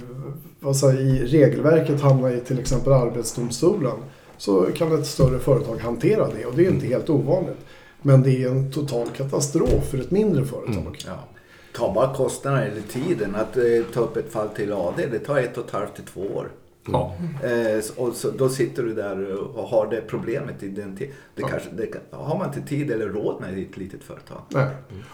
vad 0.60 0.78
säger, 0.78 1.02
i 1.02 1.26
regelverket, 1.26 2.02
hamna 2.02 2.32
i 2.32 2.40
till 2.40 2.60
exempel 2.60 2.94
Arbetsdomstolen 2.94 3.98
så 4.38 4.66
kan 4.76 5.00
ett 5.00 5.08
större 5.08 5.40
företag 5.40 5.78
hantera 5.78 6.28
det 6.38 6.46
och 6.46 6.56
det 6.56 6.66
är 6.66 6.70
inte 6.70 6.88
helt 6.88 7.10
ovanligt. 7.10 7.58
Men 8.02 8.24
det 8.24 8.44
är 8.44 8.50
en 8.50 8.72
total 8.72 9.08
katastrof 9.18 9.90
för 9.92 9.98
ett 9.98 10.12
mindre 10.12 10.46
företag. 10.46 10.74
Mm, 10.74 10.94
ja. 11.06 11.20
Ta 11.76 11.94
bara 11.94 12.14
kostnaderna 12.14 12.66
eller 12.66 12.82
tiden. 12.82 13.36
Att 13.36 13.58
eh, 13.58 13.64
ta 13.94 14.00
upp 14.00 14.18
ett 14.18 14.32
fall 14.32 14.50
till 14.50 14.74
AD, 14.74 15.06
det 15.12 15.20
tar 15.20 15.38
ett 15.38 15.58
och 15.58 15.66
ett 15.66 15.72
halvt 15.72 15.96
till 15.96 16.04
två 16.04 16.22
år. 16.22 16.48
Ja. 16.94 17.14
Eh, 17.44 17.82
så- 17.82 18.02
och 18.04 18.14
så, 18.16 18.32
då 18.32 18.50
sitter 18.50 18.84
du 18.84 18.94
där 18.94 19.36
och 19.58 19.64
har 19.64 19.88
det 19.88 20.02
problemet 20.08 20.64
i 20.64 20.68
den. 20.68 20.96
Det 21.36 21.42
kanske, 21.42 21.70
det 21.78 21.88
har 22.12 22.38
man 22.38 22.48
inte 22.54 22.70
tid 22.70 22.92
eller 22.92 23.08
råd 23.08 23.42
med 23.42 23.60
i 23.60 23.62
ett 23.72 23.78
litet 23.78 24.04
företag. 24.04 24.38
Nej. 24.50 24.68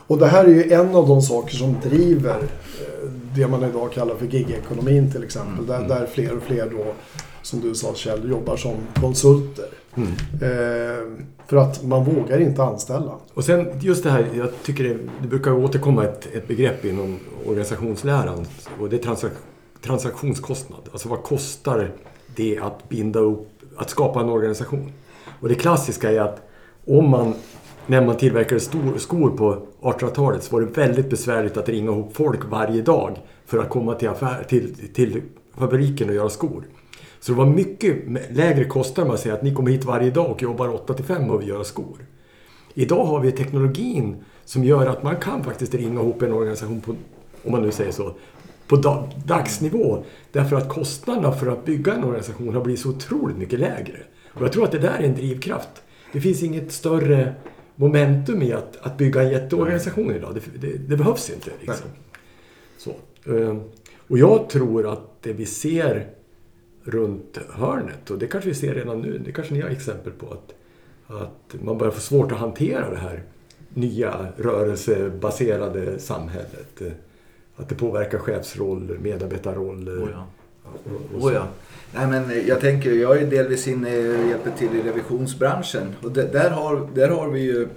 Och 0.07 0.17
det 0.17 0.27
här 0.27 0.43
är 0.45 0.49
ju 0.49 0.71
en 0.73 0.95
av 0.95 1.07
de 1.07 1.21
saker 1.21 1.55
som 1.55 1.75
driver 1.83 2.37
eh, 2.39 3.09
det 3.35 3.47
man 3.47 3.63
idag 3.63 3.91
kallar 3.91 4.15
för 4.15 4.25
gig-ekonomin 4.25 5.11
till 5.11 5.23
exempel. 5.23 5.65
Där, 5.67 5.87
där 5.87 6.05
fler 6.05 6.37
och 6.37 6.43
fler 6.43 6.69
då, 6.77 6.85
som 7.41 7.61
du 7.61 7.75
sa 7.75 7.93
Kjell, 7.93 8.29
jobbar 8.29 8.57
som 8.57 8.73
konsulter. 9.01 9.65
Mm. 9.95 10.09
Eh, 10.41 11.25
för 11.47 11.57
att 11.57 11.83
man 11.83 12.03
vågar 12.03 12.39
inte 12.41 12.63
anställa. 12.63 13.11
Och 13.33 13.43
sen 13.43 13.67
just 13.81 14.03
det 14.03 14.09
här, 14.09 14.25
jag 14.37 14.49
tycker 14.63 14.83
det, 14.83 14.97
det 15.21 15.27
brukar 15.27 15.51
återkomma 15.51 16.03
ett, 16.03 16.27
ett 16.35 16.47
begrepp 16.47 16.85
inom 16.85 17.19
organisationsläran 17.45 18.45
och 18.79 18.89
det 18.89 18.95
är 18.95 19.03
transak, 19.03 19.31
transaktionskostnad. 19.83 20.89
Alltså 20.91 21.09
vad 21.09 21.23
kostar 21.23 21.91
det 22.35 22.57
att 22.57 22.89
binda 22.89 23.19
upp, 23.19 23.47
att 23.77 23.89
skapa 23.89 24.19
en 24.21 24.29
organisation? 24.29 24.91
Och 25.39 25.49
det 25.49 25.55
klassiska 25.55 26.11
är 26.11 26.19
att 26.19 26.41
om 26.87 27.09
man, 27.09 27.33
när 27.87 28.05
man 28.05 28.17
tillverkade 28.17 28.61
stor, 28.61 28.97
skor 28.97 29.29
på 29.29 29.67
1800-talet 29.81 30.43
så 30.43 30.55
var 30.55 30.61
det 30.61 30.77
väldigt 30.77 31.09
besvärligt 31.09 31.57
att 31.57 31.69
ringa 31.69 31.91
ihop 31.91 32.15
folk 32.15 32.39
varje 32.45 32.81
dag 32.81 33.17
för 33.45 33.57
att 33.57 33.69
komma 33.69 33.95
till, 33.95 34.09
affär, 34.09 34.43
till, 34.43 34.93
till 34.93 35.21
fabriken 35.57 36.09
och 36.09 36.15
göra 36.15 36.29
skor. 36.29 36.63
Så 37.19 37.31
det 37.31 37.37
var 37.37 37.45
mycket 37.45 37.95
lägre 38.29 38.65
kostnader 38.65 39.09
man 39.09 39.17
säger 39.17 39.35
att 39.35 39.43
ni 39.43 39.53
kommer 39.53 39.71
hit 39.71 39.85
varje 39.85 40.11
dag 40.11 40.31
och 40.31 40.41
jobbar 40.41 40.73
8 40.73 40.93
till 40.93 41.05
5 41.05 41.29
och 41.29 41.43
gör 41.43 41.63
skor. 41.63 41.97
Idag 42.73 43.05
har 43.05 43.19
vi 43.19 43.31
teknologin 43.31 44.15
som 44.45 44.63
gör 44.63 44.85
att 44.85 45.03
man 45.03 45.15
kan 45.15 45.43
faktiskt 45.43 45.73
ringa 45.73 46.01
ihop 46.01 46.21
en 46.21 46.33
organisation 46.33 46.81
på, 46.81 46.95
om 47.43 47.51
man 47.51 47.61
nu 47.61 47.71
säger 47.71 47.91
så, 47.91 48.13
på 48.67 48.75
dag, 48.75 49.09
dagsnivå. 49.25 50.03
Därför 50.31 50.55
att 50.55 50.69
kostnaderna 50.69 51.31
för 51.31 51.47
att 51.47 51.65
bygga 51.65 51.93
en 51.93 52.03
organisation 52.03 52.53
har 52.53 52.61
blivit 52.61 52.81
så 52.81 52.89
otroligt 52.89 53.37
mycket 53.37 53.59
lägre. 53.59 53.97
Och 54.33 54.41
jag 54.41 54.51
tror 54.51 54.63
att 54.63 54.71
det 54.71 54.79
där 54.79 54.99
är 54.99 55.03
en 55.03 55.15
drivkraft. 55.15 55.83
Det 56.11 56.21
finns 56.21 56.43
inget 56.43 56.71
större 56.71 57.33
momentum 57.75 58.41
i 58.41 58.53
att, 58.53 58.77
att 58.81 58.97
bygga 58.97 59.21
en 59.21 59.31
jätteorganisation 59.31 60.15
idag. 60.15 60.35
Det, 60.35 60.67
det, 60.67 60.77
det 60.77 60.97
behövs 60.97 61.29
inte. 61.29 61.51
Liksom. 61.59 61.87
Så. 62.77 62.95
Ehm, 63.31 63.61
och 64.07 64.17
jag 64.17 64.49
tror 64.49 64.93
att 64.93 65.21
det 65.21 65.33
vi 65.33 65.45
ser 65.45 66.07
runt 66.83 67.39
hörnet, 67.49 68.11
och 68.11 68.19
det 68.19 68.27
kanske 68.27 68.49
vi 68.49 68.55
ser 68.55 68.73
redan 68.73 69.01
nu, 69.01 69.21
det 69.25 69.31
kanske 69.31 69.53
ni 69.53 69.61
har 69.61 69.69
exempel 69.69 70.13
på, 70.13 70.25
att, 70.33 70.53
att 71.21 71.63
man 71.63 71.77
börjar 71.77 71.91
få 71.91 72.01
svårt 72.01 72.31
att 72.31 72.37
hantera 72.37 72.89
det 72.89 72.97
här 72.97 73.23
nya 73.69 74.27
rörelsebaserade 74.37 75.99
samhället. 75.99 76.81
Att 77.55 77.69
det 77.69 77.75
påverkar 77.75 78.17
chefsroller, 78.17 78.97
medarbetarroller. 78.97 80.03
Oh 80.03 80.09
ja. 80.11 80.27
Och, 80.63 81.15
och 81.15 81.27
oh 81.27 81.33
ja. 81.33 81.47
Nej, 81.95 82.07
men 82.07 82.47
jag 82.47 82.61
tänker, 82.61 82.91
jag 82.91 83.21
är 83.21 83.25
delvis 83.25 83.67
inne 83.67 83.97
och 83.97 84.29
hjälper 84.29 84.51
till 84.57 84.75
i 84.75 84.81
revisionsbranschen. 84.81 85.95
Och 86.01 86.11
det, 86.11 86.33
där, 86.33 86.49
har, 86.49 86.87
där 86.93 87.09
har 87.09 87.29
vi 87.29 87.41
ju... 87.41 87.67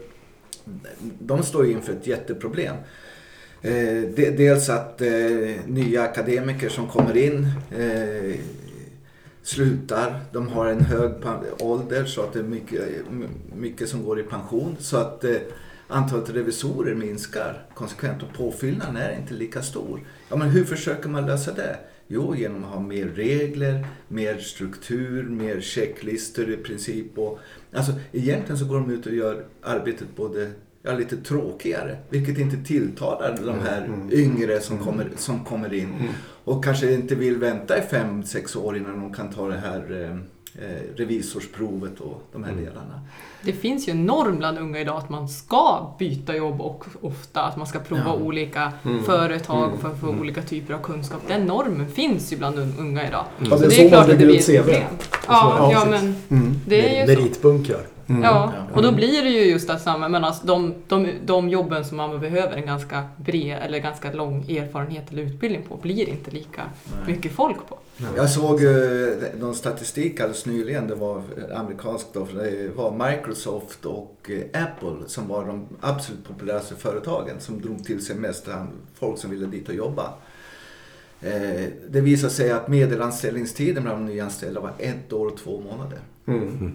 De 1.19 1.43
står 1.43 1.67
ju 1.67 1.73
inför 1.73 1.93
ett 1.93 2.07
jätteproblem. 2.07 2.77
Eh, 3.63 4.03
dels 4.37 4.69
att 4.69 5.01
eh, 5.01 5.09
nya 5.67 6.03
akademiker 6.03 6.69
som 6.69 6.87
kommer 6.87 7.17
in 7.17 7.49
eh, 7.79 8.41
slutar. 9.43 10.21
De 10.33 10.49
har 10.49 10.67
en 10.67 10.81
hög 10.81 11.13
ålder 11.61 12.05
så 12.05 12.23
att 12.23 12.33
det 12.33 12.39
är 12.39 12.43
mycket, 12.43 12.83
mycket 13.57 13.89
som 13.89 14.05
går 14.05 14.21
i 14.21 14.23
pension. 14.23 14.77
Så 14.81 14.97
att 14.97 15.25
eh, 15.25 15.37
antalet 15.89 16.31
revisorer 16.31 16.95
minskar 16.95 17.63
konsekvent 17.75 18.23
och 18.23 18.33
påfyllnaden 18.35 18.97
är 18.97 19.17
inte 19.17 19.35
lika 19.35 19.63
stor. 19.63 20.01
Ja, 20.29 20.37
men 20.37 20.49
hur 20.49 20.65
försöker 20.65 21.09
man 21.09 21.27
lösa 21.27 21.53
det? 21.53 21.77
Jo, 22.09 22.35
genom 22.35 22.65
att 22.65 22.71
ha 22.71 22.81
mer 22.81 23.07
regler, 23.07 23.87
mer 24.09 24.39
struktur, 24.39 25.23
mer 25.23 25.61
checklistor 25.61 26.51
i 26.51 26.57
princip. 26.57 27.19
Och, 27.19 27.39
alltså, 27.73 27.93
egentligen 28.13 28.59
så 28.59 28.65
går 28.65 28.75
de 28.75 28.91
ut 28.91 29.07
och 29.07 29.15
gör 29.15 29.45
arbetet 29.63 30.17
både 30.17 30.51
ja, 30.83 30.93
lite 30.93 31.17
tråkigare. 31.17 31.99
Vilket 32.11 32.39
inte 32.39 32.57
tilltalar 32.57 33.39
de 33.47 33.59
här 33.59 33.85
mm. 33.85 34.01
mm. 34.01 34.13
yngre 34.13 34.61
som, 34.61 34.77
mm. 34.77 34.87
kommer, 34.87 35.11
som 35.17 35.45
kommer 35.45 35.75
in. 35.75 35.95
Mm. 36.01 36.13
Och 36.45 36.65
kanske 36.65 36.93
inte 36.93 37.15
vill 37.15 37.37
vänta 37.37 37.79
i 37.79 37.83
fem, 37.83 38.23
sex 38.23 38.57
år 38.57 38.77
innan 38.77 39.01
de 39.01 39.13
kan 39.15 39.31
ta 39.31 39.49
det 39.49 39.59
här 39.59 40.03
eh, 40.03 40.17
revisorsprovet 40.97 42.01
och 42.01 42.23
de 42.33 42.45
här 42.45 42.53
mm. 42.53 42.65
delarna. 42.65 43.01
Det 43.43 43.53
finns 43.53 43.89
ju 43.89 43.91
en 43.91 44.07
norm 44.07 44.39
bland 44.39 44.59
unga 44.59 44.81
idag 44.81 44.97
att 44.97 45.09
man 45.09 45.29
ska 45.29 45.95
byta 45.99 46.37
jobb 46.37 46.61
och 46.61 46.85
ofta 47.01 47.43
att 47.43 47.57
man 47.57 47.67
ska 47.67 47.79
prova 47.79 48.03
ja. 48.07 48.15
olika 48.15 48.73
mm. 48.85 49.05
företag 49.05 49.69
mm. 49.69 49.79
för 49.81 49.89
att 49.89 50.01
få 50.01 50.09
mm. 50.09 50.21
olika 50.21 50.43
typer 50.43 50.75
av 50.75 50.83
kunskap. 50.83 51.21
Den 51.29 51.45
normen 51.47 51.89
finns 51.89 52.33
ju 52.33 52.37
bland 52.37 52.59
unga 52.59 53.09
idag. 53.09 53.25
Mm. 53.39 53.51
Ja, 53.51 53.59
det 53.59 53.67
är, 53.67 53.71
så, 53.71 53.77
det 53.77 53.87
är 53.87 53.89
klart 53.89 54.09
att 54.09 54.19
det 54.19 54.27
blir 54.27 54.39
ett 54.39 54.65
problem. 54.65 54.85
Ja, 55.29 55.73
ja, 55.73 55.85
men 55.85 56.15
mm. 56.29 56.61
det 56.67 56.97
är 56.97 57.01
ju. 57.01 57.15
Meritbunkrar. 57.15 57.87
Mm. 58.09 58.23
Ja, 58.23 58.53
och 58.75 58.83
då 58.83 58.93
blir 58.93 59.23
det 59.23 59.29
ju 59.29 59.51
just 59.51 59.71
att 59.71 59.83
samma, 59.83 60.09
men 60.09 60.25
alltså 60.25 60.47
de, 60.47 60.75
de, 60.89 61.09
de 61.25 61.49
jobben 61.49 61.85
som 61.85 61.97
man 61.97 62.21
behöver 62.21 62.57
en 62.57 62.67
ganska 62.67 63.05
bred 63.17 63.59
eller 63.63 63.79
ganska 63.79 64.13
lång 64.13 64.51
erfarenhet 64.51 65.13
eller 65.13 65.23
utbildning 65.23 65.63
på 65.69 65.77
blir 65.77 66.09
inte 66.09 66.31
lika 66.31 66.63
Nej. 66.85 67.15
mycket 67.15 67.33
folk 67.33 67.57
på. 67.69 67.79
Jag 68.17 68.31
såg 68.31 68.63
uh, 68.63 69.13
någon 69.41 69.55
statistik 69.55 70.21
alldeles 70.21 70.47
nyligen, 70.47 70.89
det 70.89 70.95
var 70.95 71.23
amerikanskt 71.55 72.09
då, 72.13 72.27
det 72.35 72.77
var 72.77 73.09
Microsoft 73.09 73.87
och 73.87 74.31
uh, 74.31 74.63
Apple 74.63 75.09
som 75.09 75.29
var 75.29 75.47
de 75.47 75.67
absolut 75.81 76.25
populäraste 76.25 76.75
företagen 76.75 77.41
som 77.41 77.61
drog 77.61 77.85
till 77.85 78.05
sig 78.05 78.17
mest 78.17 78.49
folk 78.95 79.19
som 79.19 79.31
ville 79.31 79.47
dit 79.47 79.69
och 79.69 79.75
jobba. 79.75 80.13
Uh, 81.25 81.67
det 81.89 82.01
visade 82.01 82.33
sig 82.33 82.51
att 82.51 82.69
medelanställningstiden 82.69 83.83
bland 83.83 84.07
de 84.07 84.13
nyanställda 84.13 84.61
var 84.61 84.73
ett 84.79 85.13
år 85.13 85.27
och 85.27 85.37
två 85.37 85.61
månader. 85.61 85.99
Mm. 86.27 86.73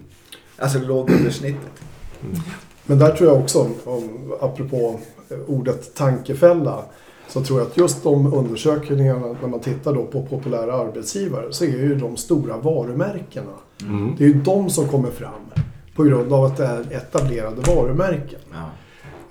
Alltså 0.56 0.78
låg 0.78 1.10
under 1.10 1.30
snittet. 1.30 1.82
Mm. 2.24 2.40
Men 2.86 2.98
där 2.98 3.12
tror 3.16 3.30
jag 3.30 3.40
också, 3.40 3.70
om, 3.84 4.32
apropå 4.40 5.00
ordet 5.46 5.94
tankefälla, 5.94 6.84
så 7.28 7.44
tror 7.44 7.58
jag 7.58 7.68
att 7.68 7.76
just 7.76 8.02
de 8.02 8.34
undersökningarna 8.34 9.36
när 9.42 9.48
man 9.48 9.60
tittar 9.60 9.94
då 9.94 10.06
på 10.06 10.26
populära 10.26 10.74
arbetsgivare 10.74 11.52
så 11.52 11.64
är 11.64 11.68
ju 11.68 11.94
de 11.94 12.16
stora 12.16 12.56
varumärkena. 12.56 13.52
Mm. 13.82 14.14
Det 14.18 14.24
är 14.24 14.28
ju 14.28 14.34
de 14.34 14.70
som 14.70 14.88
kommer 14.88 15.10
fram 15.10 15.40
på 15.94 16.02
grund 16.02 16.32
av 16.32 16.44
att 16.44 16.56
det 16.56 16.66
är 16.66 16.92
etablerade 16.92 17.60
varumärken. 17.74 18.40
Ja. 18.52 18.70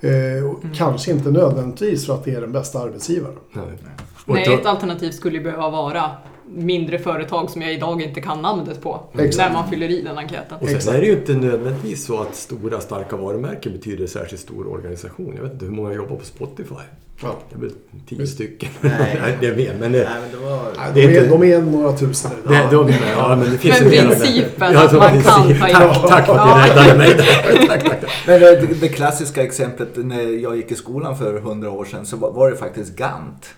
Eh, 0.08 0.38
mm. 0.38 0.56
Kanske 0.74 1.10
inte 1.10 1.30
nödvändigtvis 1.30 2.06
för 2.06 2.14
att 2.14 2.24
det 2.24 2.34
är 2.34 2.40
den 2.40 2.52
bästa 2.52 2.78
arbetsgivaren. 2.78 3.36
Nej. 3.52 3.78
Nej, 4.26 4.54
ett 4.54 4.66
alternativ 4.66 5.10
skulle 5.10 5.38
ju 5.38 5.44
behöva 5.44 5.70
vara 5.70 6.10
mindre 6.54 6.98
företag 6.98 7.50
som 7.50 7.62
jag 7.62 7.72
idag 7.72 8.02
inte 8.02 8.20
kan 8.20 8.42
namnet 8.42 8.82
på. 8.82 9.00
Exakt. 9.18 9.36
När 9.36 9.52
man 9.52 9.70
fyller 9.70 9.88
i 9.88 10.02
den 10.02 10.18
enkäten. 10.18 10.58
Och 10.60 10.66
sen 10.66 10.76
Exakt. 10.76 10.96
är 10.96 11.00
det 11.00 11.06
ju 11.06 11.12
inte 11.12 11.32
nödvändigtvis 11.32 12.06
så 12.06 12.20
att 12.20 12.36
stora 12.36 12.80
starka 12.80 13.16
varumärken 13.16 13.72
betyder 13.72 14.06
särskilt 14.06 14.42
stor 14.42 14.72
organisation. 14.72 15.32
Jag 15.36 15.42
vet 15.42 15.52
inte 15.52 15.64
hur 15.64 15.72
många 15.72 15.92
jobbar 15.92 16.16
på 16.16 16.24
Spotify. 16.24 16.74
Ja. 17.22 17.38
Det 17.50 17.56
är 17.56 17.60
väl 17.60 17.72
tio 18.08 18.26
stycken. 18.26 18.70
Nej, 18.80 19.36
det 19.40 19.46
är 19.46 19.56
mer. 19.56 19.76
Men 19.80 19.92
det, 19.92 19.98
Nej, 19.98 20.20
men 20.20 20.40
det 20.40 20.46
var... 20.46 20.94
det 20.94 21.16
är, 21.16 21.28
de 21.28 21.42
är 21.42 21.62
några 21.62 21.92
tusen. 21.92 22.30
Det, 22.48 22.54
ja. 22.54 22.68
De, 22.70 22.92
ja, 23.16 23.36
men 23.36 23.52
det 23.52 23.58
finns 23.58 23.80
men 23.80 23.92
en 23.92 24.08
principen 24.08 24.76
att 24.76 24.92
man 24.92 25.10
kan 25.10 25.22
ta. 25.22 25.54
Tack, 25.60 26.08
tack 26.08 26.26
för 26.26 26.38
att 26.38 26.58
ni 26.58 26.70
räddade 26.70 26.98
mig 26.98 27.14
tack, 27.68 27.84
tack, 27.84 28.10
Men 28.26 28.40
det, 28.40 28.80
det, 28.80 28.88
klassiska 28.88 29.42
exemplet 29.42 29.88
när 29.96 30.42
jag 30.42 30.56
gick 30.56 30.70
i 30.70 30.74
skolan 30.74 31.18
för 31.18 31.40
hundra 31.40 31.70
år 31.70 31.84
sedan 31.84 32.06
så 32.06 32.16
var 32.16 32.50
det 32.50 32.56
faktiskt 32.56 32.96
Gant. 32.96 33.54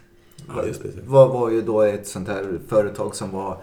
Ja, 0.48 0.66
just 0.66 0.82
det. 0.82 0.88
Var, 1.06 1.28
var 1.28 1.50
ju 1.50 1.62
då 1.62 1.82
ett 1.82 2.06
sånt 2.06 2.28
här 2.28 2.44
företag 2.68 3.14
som 3.16 3.30
var 3.30 3.56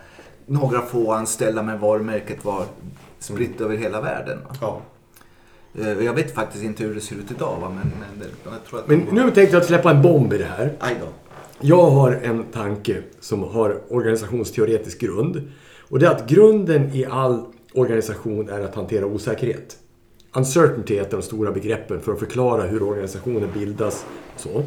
några 0.46 0.82
få 0.82 1.12
anställda 1.12 1.64
men 1.64 1.80
varumärket 1.80 2.46
var 2.46 2.66
spritt 3.20 3.60
mm. 3.60 3.64
över 3.64 3.78
hela 3.78 4.02
världen. 4.02 4.40
Ja. 4.62 4.82
Eh, 5.80 6.04
jag 6.04 6.14
vet 6.14 6.36
faktiskt 6.36 6.64
inte 6.64 6.84
hur 6.84 6.96
det 6.96 7.02
ser 7.02 7.16
ut 7.16 7.32
idag. 7.32 7.58
Men, 7.62 7.74
men, 7.74 8.30
jag 8.44 8.64
tror 8.70 8.80
att 8.80 8.88
men 8.88 9.06
var... 9.06 9.14
nu 9.14 9.32
tänkte 9.32 9.58
jag 9.58 9.66
släppa 9.66 9.92
en 9.92 10.02
bomb 10.02 10.34
i 10.34 10.38
det 10.38 10.46
här. 10.46 10.74
Aj 10.80 10.96
då. 11.00 11.08
Jag 11.60 11.90
har 11.90 12.12
en 12.12 12.44
tanke 12.44 13.02
som 13.20 13.44
har 13.44 13.82
organisationsteoretisk 13.90 15.00
grund. 15.00 15.52
Och 15.90 16.00
det 16.00 16.06
är 16.06 16.12
att 16.12 16.28
grunden 16.28 16.90
i 16.94 17.06
all 17.06 17.46
organisation 17.74 18.50
är 18.50 18.60
att 18.60 18.76
hantera 18.76 19.06
osäkerhet. 19.06 19.78
Uncertainty 20.34 20.98
är 20.98 21.02
ett 21.02 21.14
av 21.14 21.20
de 21.20 21.26
stora 21.26 21.52
begreppen 21.52 22.02
för 22.02 22.14
att 22.14 22.20
förklara 22.20 22.62
hur 22.62 22.84
organisationer 22.84 23.48
bildas. 23.54 24.06
Så. 24.38 24.64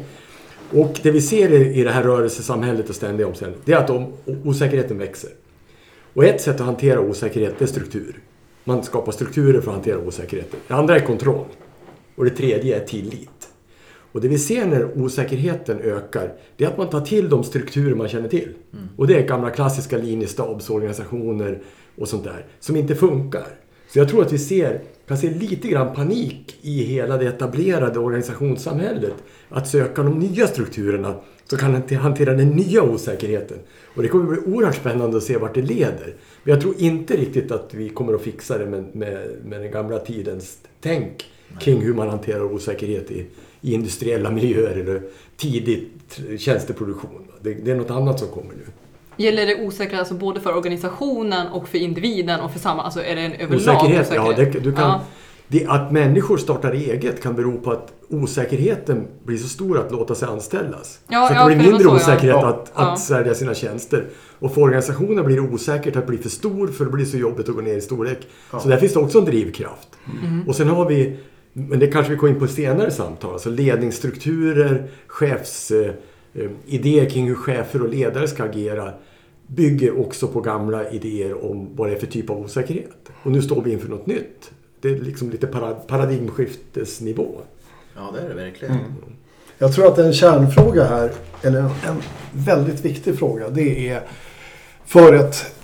Och 0.71 0.99
det 1.03 1.11
vi 1.11 1.21
ser 1.21 1.53
i 1.53 1.83
det 1.83 1.91
här 1.91 2.03
rörelsesamhället 2.03 2.89
och 2.89 2.95
ständiga 2.95 3.27
omställningar, 3.27 3.61
det 3.65 3.73
är 3.73 3.77
att 3.77 4.09
osäkerheten 4.45 4.97
växer. 4.97 5.29
Och 6.13 6.25
ett 6.25 6.41
sätt 6.41 6.55
att 6.55 6.65
hantera 6.65 6.99
osäkerhet 6.99 7.61
är 7.61 7.65
struktur. 7.65 8.19
Man 8.63 8.83
skapar 8.83 9.11
strukturer 9.11 9.61
för 9.61 9.71
att 9.71 9.75
hantera 9.75 9.99
osäkerheten. 9.99 10.59
Det 10.67 10.73
andra 10.73 10.95
är 10.95 10.99
kontroll. 10.99 11.45
Och 12.15 12.25
det 12.25 12.31
tredje 12.31 12.81
är 12.81 12.85
tillit. 12.85 13.49
Och 14.11 14.21
det 14.21 14.27
vi 14.27 14.37
ser 14.37 14.65
när 14.65 14.97
osäkerheten 15.01 15.79
ökar, 15.79 16.33
det 16.57 16.63
är 16.63 16.67
att 16.67 16.77
man 16.77 16.89
tar 16.89 17.01
till 17.01 17.29
de 17.29 17.43
strukturer 17.43 17.95
man 17.95 18.07
känner 18.07 18.29
till. 18.29 18.53
Mm. 18.73 18.87
Och 18.97 19.07
det 19.07 19.15
är 19.15 19.27
gamla 19.27 19.49
klassiska 19.49 19.97
linjestabsorganisationer 19.97 21.61
och 21.97 22.07
sånt 22.07 22.23
där, 22.23 22.45
som 22.59 22.75
inte 22.75 22.95
funkar. 22.95 23.47
Så 23.95 23.99
jag 23.99 24.09
tror 24.09 24.21
att 24.21 24.33
vi 24.33 24.37
ser, 24.37 24.81
kan 25.07 25.17
se 25.17 25.29
lite 25.29 25.67
grann 25.67 25.95
panik 25.95 26.57
i 26.61 26.83
hela 26.83 27.17
det 27.17 27.25
etablerade 27.25 27.99
organisationssamhället. 27.99 29.13
Att 29.49 29.67
söka 29.67 30.03
de 30.03 30.19
nya 30.19 30.47
strukturerna 30.47 31.15
som 31.45 31.57
kan 31.57 31.97
hantera 31.97 32.33
den 32.33 32.49
nya 32.49 32.83
osäkerheten. 32.83 33.57
Och 33.95 34.01
det 34.01 34.07
kommer 34.07 34.25
bli 34.25 34.53
oerhört 34.53 34.75
spännande 34.75 35.17
att 35.17 35.23
se 35.23 35.37
vart 35.37 35.53
det 35.53 35.61
leder. 35.61 36.15
Men 36.43 36.53
jag 36.53 36.61
tror 36.61 36.75
inte 36.77 37.17
riktigt 37.17 37.51
att 37.51 37.73
vi 37.73 37.89
kommer 37.89 38.13
att 38.13 38.21
fixa 38.21 38.57
det 38.57 38.65
med, 38.65 38.95
med, 38.95 39.27
med 39.45 39.61
den 39.61 39.71
gamla 39.71 39.99
tidens 39.99 40.57
tänk 40.81 41.25
kring 41.59 41.81
hur 41.81 41.93
man 41.93 42.09
hanterar 42.09 42.53
osäkerhet 42.53 43.11
i, 43.11 43.25
i 43.61 43.73
industriella 43.73 44.31
miljöer 44.31 44.77
eller 44.77 45.01
tidig 45.37 45.89
tjänsteproduktion. 46.37 47.27
Det, 47.41 47.53
det 47.53 47.71
är 47.71 47.75
något 47.75 47.91
annat 47.91 48.19
som 48.19 48.27
kommer 48.27 48.53
nu. 48.53 48.65
Gäller 49.17 49.45
det 49.45 49.65
osäkerhet 49.65 49.99
alltså 49.99 50.13
både 50.13 50.39
för 50.39 50.57
organisationen 50.57 51.47
och 51.47 51.67
för 51.67 51.77
individen 51.77 52.39
och 52.39 52.51
för 52.51 52.59
samma, 52.59 52.83
alltså 52.83 53.03
är 53.03 53.15
det 53.15 53.21
en 53.21 53.33
överlag 53.33 53.75
osäkerhet? 53.75 54.07
osäkerhet? 54.07 54.37
Ja, 54.37 54.45
det, 54.53 54.59
du 54.59 54.71
kan, 54.71 54.89
ja. 54.89 55.01
Det, 55.47 55.65
att 55.65 55.91
människor 55.91 56.37
startar 56.37 56.71
eget 56.71 57.23
kan 57.23 57.35
bero 57.35 57.61
på 57.61 57.71
att 57.71 57.93
osäkerheten 58.09 59.07
blir 59.25 59.37
så 59.37 59.47
stor 59.47 59.79
att 59.79 59.91
låta 59.91 60.15
sig 60.15 60.27
anställas. 60.27 60.99
Ja, 61.07 61.27
så 61.27 61.33
att 61.33 61.49
det 61.49 61.55
blir 61.55 61.65
mindre 61.65 61.83
så, 61.83 61.95
osäkerhet 61.95 62.35
ja. 62.41 62.47
att, 62.47 62.71
att 62.73 62.99
sälja 62.99 63.35
sina 63.35 63.53
tjänster. 63.53 64.07
Och 64.39 64.53
för 64.53 64.61
organisationer 64.61 65.23
blir 65.23 65.35
det 65.35 65.41
osäkert 65.41 65.95
att 65.95 66.07
bli 66.07 66.17
för 66.17 66.29
stor 66.29 66.67
för 66.67 66.85
det 66.85 66.91
blir 66.91 67.05
så 67.05 67.17
jobbigt 67.17 67.49
att 67.49 67.55
gå 67.55 67.61
ner 67.61 67.77
i 67.77 67.81
storlek. 67.81 68.27
Så 68.61 68.67
där 68.67 68.77
finns 68.77 68.93
det 68.93 68.99
också 68.99 69.19
en 69.19 69.25
drivkraft. 69.25 69.89
Mm. 70.23 70.47
Och 70.47 70.55
sen 70.55 70.67
har 70.67 70.85
vi, 70.85 71.17
men 71.53 71.79
det 71.79 71.87
kanske 71.87 72.11
vi 72.11 72.17
kommer 72.17 72.33
in 72.33 72.39
på 72.39 72.47
senare 72.47 72.91
samtal, 72.91 73.33
alltså 73.33 73.49
ledningsstrukturer, 73.49 74.87
chefsidéer 75.07 75.95
eh, 76.35 76.75
eh, 76.85 77.09
kring 77.09 77.27
hur 77.27 77.35
chefer 77.35 77.81
och 77.81 77.89
ledare 77.89 78.27
ska 78.27 78.43
agera 78.43 78.93
bygger 79.47 79.99
också 79.99 80.27
på 80.27 80.41
gamla 80.41 80.89
idéer 80.89 81.51
om 81.51 81.69
vad 81.75 81.89
det 81.89 81.95
är 81.95 81.99
för 81.99 82.07
typ 82.07 82.29
av 82.29 82.37
osäkerhet. 82.37 83.11
Och 83.23 83.31
nu 83.31 83.41
står 83.41 83.61
vi 83.61 83.71
inför 83.71 83.89
något 83.89 84.05
nytt. 84.05 84.51
Det 84.81 84.89
är 84.89 84.99
liksom 84.99 85.29
lite 85.29 85.47
parad- 85.47 85.87
paradigmskiftesnivå. 85.87 87.27
Ja, 87.95 88.11
det 88.13 88.19
är 88.19 88.29
det 88.29 88.35
verkligen. 88.35 88.77
Jag 89.57 89.73
tror 89.73 89.87
att 89.87 89.97
en 89.97 90.13
kärnfråga 90.13 90.83
här, 90.83 91.11
eller 91.41 91.59
en, 91.59 91.65
en 91.65 92.01
väldigt 92.31 92.85
viktig 92.85 93.19
fråga, 93.19 93.49
det 93.49 93.89
är 93.89 94.01
för 94.85 95.13
ett 95.13 95.55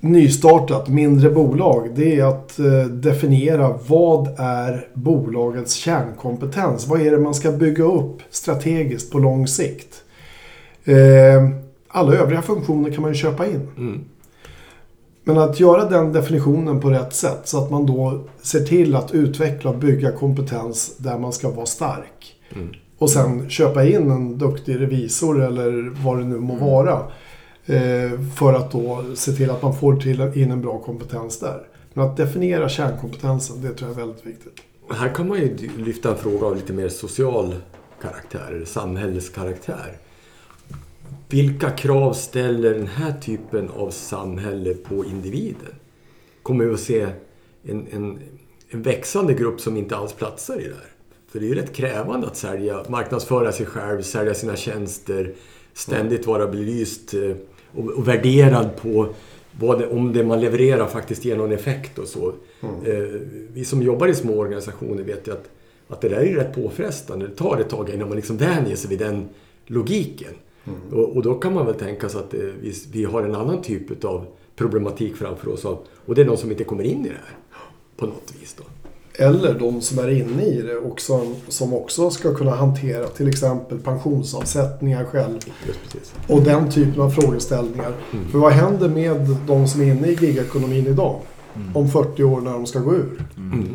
nystartat 0.00 0.88
mindre 0.88 1.30
bolag, 1.30 1.90
det 1.94 2.20
är 2.20 2.24
att 2.24 2.58
eh, 2.58 2.84
definiera 2.84 3.78
vad 3.86 4.34
är 4.38 4.88
bolagets 4.94 5.74
kärnkompetens? 5.74 6.86
Vad 6.86 7.00
är 7.00 7.10
det 7.10 7.18
man 7.18 7.34
ska 7.34 7.52
bygga 7.52 7.84
upp 7.84 8.22
strategiskt 8.30 9.12
på 9.12 9.18
lång 9.18 9.46
sikt? 9.46 10.02
Eh, 10.84 11.48
alla 11.88 12.14
övriga 12.14 12.42
funktioner 12.42 12.90
kan 12.90 13.02
man 13.02 13.10
ju 13.10 13.14
köpa 13.14 13.46
in. 13.46 13.68
Mm. 13.76 14.04
Men 15.24 15.38
att 15.38 15.60
göra 15.60 15.84
den 15.84 16.12
definitionen 16.12 16.80
på 16.80 16.90
rätt 16.90 17.14
sätt 17.14 17.40
så 17.44 17.64
att 17.64 17.70
man 17.70 17.86
då 17.86 18.24
ser 18.42 18.60
till 18.60 18.96
att 18.96 19.12
utveckla 19.14 19.70
och 19.70 19.76
bygga 19.76 20.12
kompetens 20.12 20.96
där 20.96 21.18
man 21.18 21.32
ska 21.32 21.50
vara 21.50 21.66
stark. 21.66 22.36
Mm. 22.54 22.68
Och 22.98 23.10
sen 23.10 23.50
köpa 23.50 23.84
in 23.84 24.10
en 24.10 24.38
duktig 24.38 24.80
revisor 24.80 25.42
eller 25.42 25.92
vad 26.04 26.18
det 26.18 26.24
nu 26.24 26.38
må 26.38 26.54
vara. 26.54 26.92
Eh, 27.66 28.20
för 28.36 28.52
att 28.52 28.72
då 28.72 29.04
se 29.14 29.32
till 29.32 29.50
att 29.50 29.62
man 29.62 29.74
får 29.74 29.96
till 29.96 30.20
in 30.34 30.50
en 30.50 30.62
bra 30.62 30.78
kompetens 30.78 31.38
där. 31.38 31.66
Men 31.94 32.04
att 32.04 32.16
definiera 32.16 32.68
kärnkompetensen, 32.68 33.62
det 33.62 33.68
tror 33.68 33.90
jag 33.90 34.00
är 34.00 34.06
väldigt 34.06 34.26
viktigt. 34.26 34.52
Här 34.90 35.08
kan 35.08 35.28
man 35.28 35.38
ju 35.38 35.56
lyfta 35.76 36.10
en 36.10 36.16
fråga 36.16 36.46
av 36.46 36.56
lite 36.56 36.72
mer 36.72 36.88
social 36.88 37.54
karaktär, 38.02 38.52
eller 38.54 38.64
samhällskaraktär. 38.64 39.96
Vilka 41.32 41.70
krav 41.70 42.12
ställer 42.12 42.74
den 42.74 42.86
här 42.86 43.12
typen 43.12 43.68
av 43.68 43.90
samhälle 43.90 44.74
på 44.74 45.04
individen? 45.04 45.74
Kommer 46.42 46.64
vi 46.64 46.74
att 46.74 46.80
se 46.80 47.06
en, 47.64 47.86
en, 47.90 48.18
en 48.70 48.82
växande 48.82 49.34
grupp 49.34 49.60
som 49.60 49.76
inte 49.76 49.96
alls 49.96 50.12
platsar 50.12 50.60
i 50.60 50.64
det 50.64 50.74
här? 50.74 50.90
För 51.28 51.40
det 51.40 51.46
är 51.46 51.48
ju 51.48 51.54
rätt 51.54 51.72
krävande 51.72 52.26
att 52.26 52.36
sälja, 52.36 52.84
marknadsföra 52.88 53.52
sig 53.52 53.66
själv, 53.66 54.02
sälja 54.02 54.34
sina 54.34 54.56
tjänster, 54.56 55.34
ständigt 55.72 56.26
vara 56.26 56.46
belyst 56.46 57.14
eh, 57.14 57.36
och, 57.74 57.90
och 57.90 58.08
värderad 58.08 58.76
på 58.76 59.14
det, 59.78 59.86
om 59.86 60.12
det 60.12 60.24
man 60.24 60.40
levererar 60.40 60.86
faktiskt 60.86 61.24
ger 61.24 61.36
någon 61.36 61.52
effekt 61.52 61.98
och 61.98 62.08
så. 62.08 62.34
Eh, 62.84 63.20
vi 63.52 63.64
som 63.64 63.82
jobbar 63.82 64.08
i 64.08 64.14
små 64.14 64.38
organisationer 64.38 65.02
vet 65.02 65.28
ju 65.28 65.32
att, 65.32 65.50
att 65.88 66.00
det 66.00 66.08
där 66.08 66.20
är 66.20 66.34
rätt 66.34 66.54
påfrestande. 66.54 67.26
Det 67.26 67.36
tar 67.36 67.58
ett 67.60 67.68
tag 67.68 67.90
innan 67.90 68.08
man 68.08 68.16
liksom 68.16 68.36
vänjer 68.36 68.76
sig 68.76 68.90
vid 68.90 68.98
den 68.98 69.28
logiken. 69.66 70.32
Och, 70.92 71.16
och 71.16 71.22
då 71.22 71.34
kan 71.34 71.54
man 71.54 71.66
väl 71.66 71.74
tänka 71.74 72.08
sig 72.08 72.20
att 72.20 72.34
eh, 72.34 72.40
vi, 72.40 72.74
vi 72.92 73.04
har 73.04 73.22
en 73.22 73.34
annan 73.34 73.62
typ 73.62 74.04
av 74.04 74.24
problematik 74.56 75.16
framför 75.16 75.48
oss. 75.52 75.64
av- 75.64 75.78
Och 76.06 76.14
det 76.14 76.20
är 76.20 76.24
de 76.24 76.36
som 76.36 76.50
inte 76.50 76.64
kommer 76.64 76.84
in 76.84 77.06
i 77.06 77.08
det 77.08 77.14
här. 77.14 77.36
På 77.96 78.06
något 78.06 78.32
vis 78.40 78.56
då. 78.58 78.64
Eller 79.24 79.58
de 79.58 79.80
som 79.80 79.98
är 79.98 80.08
inne 80.10 80.42
i 80.46 80.62
det 80.62 80.76
och 80.76 81.00
som, 81.00 81.34
som 81.48 81.74
också 81.74 82.10
ska 82.10 82.34
kunna 82.34 82.50
hantera 82.50 83.06
till 83.06 83.28
exempel 83.28 83.78
pensionsavsättningar 83.78 85.04
själv. 85.04 85.38
Och 86.28 86.42
den 86.42 86.70
typen 86.70 87.00
av 87.02 87.10
frågeställningar. 87.10 87.92
För 88.30 88.38
vad 88.38 88.52
händer 88.52 88.88
med 88.88 89.36
de 89.46 89.68
som 89.68 89.80
är 89.80 89.84
inne 89.84 90.08
i 90.08 90.14
gigekonomin 90.14 90.86
idag? 90.86 91.20
Om 91.74 91.88
40 91.90 92.24
år 92.24 92.40
när 92.40 92.52
de 92.52 92.66
ska 92.66 92.78
gå 92.78 92.94
ur. 92.94 93.24
Mm. 93.36 93.68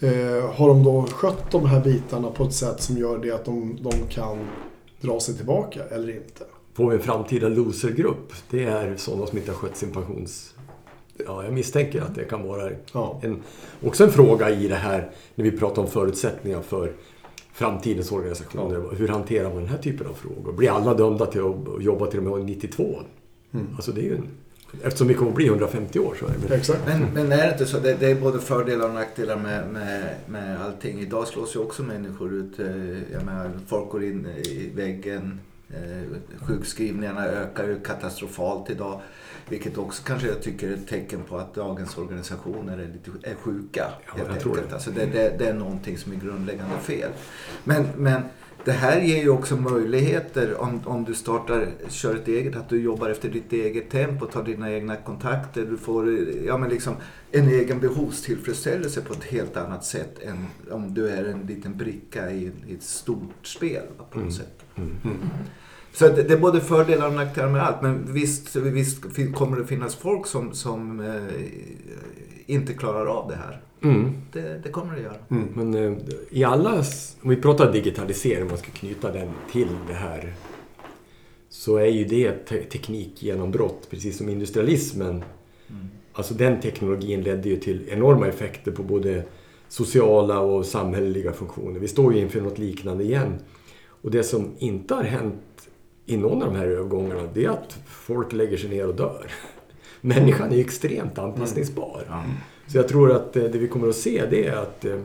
Eh, 0.00 0.50
har 0.54 0.68
de 0.68 0.84
då 0.84 1.02
skött 1.02 1.50
de 1.50 1.66
här 1.66 1.80
bitarna 1.80 2.30
på 2.30 2.44
ett 2.44 2.52
sätt 2.54 2.82
som 2.82 2.96
gör 2.98 3.18
det 3.18 3.30
att 3.30 3.44
de, 3.44 3.78
de 3.82 3.92
kan 4.10 4.38
dra 5.02 5.20
sig 5.20 5.36
tillbaka 5.36 5.84
eller 5.90 6.14
inte? 6.16 6.44
Får 6.74 6.90
vi 6.90 6.96
en 6.96 7.02
framtida 7.02 7.48
losergrupp? 7.48 8.32
Det 8.50 8.64
är 8.64 8.96
sådana 8.96 9.26
som 9.26 9.38
inte 9.38 9.50
har 9.50 9.58
skött 9.58 9.76
sin 9.76 9.92
pensions... 9.92 10.54
Ja, 11.26 11.44
jag 11.44 11.52
misstänker 11.52 12.00
att 12.00 12.14
det 12.14 12.24
kan 12.24 12.42
vara 12.48 12.70
Ja. 12.92 13.20
en, 13.22 13.42
också 13.86 14.04
en 14.04 14.10
fråga 14.10 14.50
i 14.50 14.68
det 14.68 14.74
här 14.74 15.10
när 15.34 15.44
vi 15.44 15.50
pratar 15.58 15.82
om 15.82 15.88
förutsättningar 15.88 16.62
för 16.62 16.92
framtidens 17.52 18.12
organisationer. 18.12 18.82
Hur 18.96 19.08
hanterar 19.08 19.48
man 19.48 19.56
den 19.58 19.68
här 19.68 19.78
typen 19.78 20.06
av 20.06 20.14
frågor? 20.14 20.52
Blir 20.52 20.70
alla 20.70 20.94
dömda 20.94 21.26
till 21.26 21.40
att 21.40 21.82
jobba 21.84 22.06
till 22.06 22.26
och 22.26 22.38
med 22.38 22.46
92? 22.46 23.00
Alltså 23.74 23.92
det 23.92 24.00
är 24.00 24.04
ju 24.04 24.16
en, 24.16 24.28
eftersom 24.82 25.08
vi 25.08 25.14
kommer 25.14 25.30
att 25.30 25.36
bli 25.36 25.46
150 25.46 25.98
år 25.98 26.16
så 26.20 26.26
är 26.26 26.32
det. 26.48 26.54
Exakt. 26.54 26.80
Men, 26.86 27.06
men 27.14 27.32
är 27.32 27.46
det 27.46 27.52
inte 27.52 27.66
så? 27.66 27.78
Det, 27.78 27.94
det 28.00 28.10
är 28.10 28.14
både 28.14 28.38
fördelar 28.40 28.88
och 28.88 28.94
nackdelar 28.94 29.36
med, 29.36 29.68
med, 29.68 30.14
med 30.26 30.60
allting. 30.62 31.00
Idag 31.00 31.28
slås 31.28 31.56
ju 31.56 31.60
också 31.60 31.82
människor 31.82 32.32
ut. 32.32 32.58
eh, 32.58 32.66
Jag 33.12 33.24
menar, 33.24 33.50
folk 33.66 33.90
går 33.90 34.04
in 34.04 34.26
i 34.26 34.70
väggen. 34.74 35.40
Eh, 35.70 36.46
Sjukskrivningarna 36.46 37.26
ökar 37.26 37.64
ju 37.68 37.80
katastrofalt 37.80 38.70
idag. 38.70 39.00
Vilket 39.48 39.78
också 39.78 40.02
kanske 40.06 40.28
jag 40.28 40.42
tycker 40.42 40.68
är 40.68 40.74
ett 40.74 40.88
tecken 40.88 41.20
på 41.28 41.36
att 41.38 41.54
dagens 41.54 41.98
organisationer 41.98 42.78
är, 42.78 42.86
lite, 42.86 43.30
är 43.30 43.34
sjuka. 43.34 43.84
Ja, 44.06 44.22
jag 44.28 44.40
tror 44.40 44.56
det. 44.68 44.74
Alltså 44.74 44.90
det, 44.90 45.06
det, 45.06 45.34
det 45.38 45.46
är 45.48 45.54
någonting 45.54 45.98
som 45.98 46.12
är 46.12 46.16
grundläggande 46.16 46.76
fel. 46.82 47.10
Men, 47.64 47.86
men 47.96 48.22
det 48.64 48.72
här 48.72 49.00
ger 49.00 49.22
ju 49.22 49.28
också 49.28 49.56
möjligheter 49.56 50.60
om, 50.60 50.80
om 50.84 51.04
du 51.04 51.14
startar, 51.14 51.68
kör 51.88 52.14
ett 52.14 52.28
eget, 52.28 52.56
att 52.56 52.68
du 52.68 52.80
jobbar 52.82 53.08
efter 53.08 53.28
ditt 53.28 53.52
eget 53.52 53.90
tempo, 53.90 54.26
tar 54.26 54.42
dina 54.44 54.72
egna 54.72 54.96
kontakter. 54.96 55.66
Du 55.70 55.76
får 55.76 56.18
ja, 56.46 56.58
men 56.58 56.68
liksom 56.70 56.94
en 57.30 57.48
egen 57.48 57.80
behovstillfredsställelse 57.80 59.00
på 59.00 59.12
ett 59.12 59.24
helt 59.24 59.56
annat 59.56 59.84
sätt 59.84 60.18
än 60.22 60.46
om 60.70 60.94
du 60.94 61.08
är 61.08 61.24
en 61.24 61.46
liten 61.46 61.76
bricka 61.76 62.30
i, 62.30 62.50
i 62.68 62.74
ett 62.74 62.82
stort 62.82 63.46
spel 63.46 63.82
på 63.96 64.04
något 64.04 64.14
Mm. 64.16 64.30
sätt. 64.32 64.64
Mm. 64.76 64.96
Så 65.92 66.08
det, 66.08 66.22
det 66.22 66.34
är 66.34 66.38
både 66.38 66.60
fördelar 66.60 67.06
och 67.06 67.14
nackdelar 67.14 67.48
med 67.48 67.62
allt. 67.62 67.82
Men 67.82 68.12
visst, 68.12 68.56
visst 68.56 69.02
kommer 69.34 69.56
det 69.56 69.66
finnas 69.66 69.94
folk 69.94 70.26
som, 70.26 70.52
som 70.54 71.00
eh, 71.00 71.44
inte 72.46 72.74
klarar 72.74 73.06
av 73.06 73.28
det 73.28 73.36
här. 73.36 73.62
Mm. 73.82 74.12
Det, 74.32 74.60
det 74.62 74.68
kommer 74.68 74.96
det 74.96 75.02
göra. 75.02 75.16
Men 75.54 75.74
eh, 75.74 75.98
i 76.30 76.44
alla, 76.44 76.82
om 77.22 77.30
vi 77.30 77.36
pratar 77.36 77.72
digitalisering, 77.72 78.42
om 78.42 78.48
man 78.48 78.58
ska 78.58 78.70
knyta 78.70 79.12
den 79.12 79.28
till 79.52 79.68
det 79.88 79.94
här, 79.94 80.32
så 81.48 81.76
är 81.76 81.86
ju 81.86 82.04
det 82.04 82.32
te- 82.32 82.62
teknikgenombrott, 82.62 83.90
precis 83.90 84.18
som 84.18 84.28
industrialismen. 84.28 85.24
Alltså 86.12 86.34
den 86.34 86.60
teknologin 86.60 87.22
ledde 87.22 87.48
ju 87.48 87.56
till 87.56 87.88
enorma 87.88 88.28
effekter 88.28 88.72
på 88.72 88.82
både 88.82 89.24
sociala 89.68 90.40
och 90.40 90.66
samhälleliga 90.66 91.32
funktioner. 91.32 91.80
Vi 91.80 91.88
står 91.88 92.14
ju 92.14 92.20
inför 92.20 92.40
något 92.40 92.58
liknande 92.58 93.04
igen. 93.04 93.34
Och 94.02 94.10
det 94.10 94.22
som 94.22 94.50
inte 94.58 94.94
har 94.94 95.02
hänt 95.02 95.34
i 96.12 96.16
någon 96.16 96.42
av 96.42 96.52
de 96.52 96.58
här 96.58 96.66
övergångarna, 96.66 97.22
det 97.34 97.44
är 97.44 97.50
att 97.50 97.78
folk 97.86 98.32
lägger 98.32 98.56
sig 98.56 98.70
ner 98.70 98.88
och 98.88 98.94
dör. 98.94 99.26
Människan 100.00 100.52
är 100.52 100.60
extremt 100.60 101.18
anpassningsbar. 101.18 102.24
Så 102.66 102.78
jag 102.78 102.88
tror 102.88 103.12
att 103.12 103.36
eh, 103.36 103.44
det 103.44 103.58
vi 103.58 103.68
kommer 103.68 103.88
att 103.88 103.96
se 103.96 104.22
det 104.30 104.46
är 104.46 104.56
att, 104.56 104.84
eh, 104.84 104.98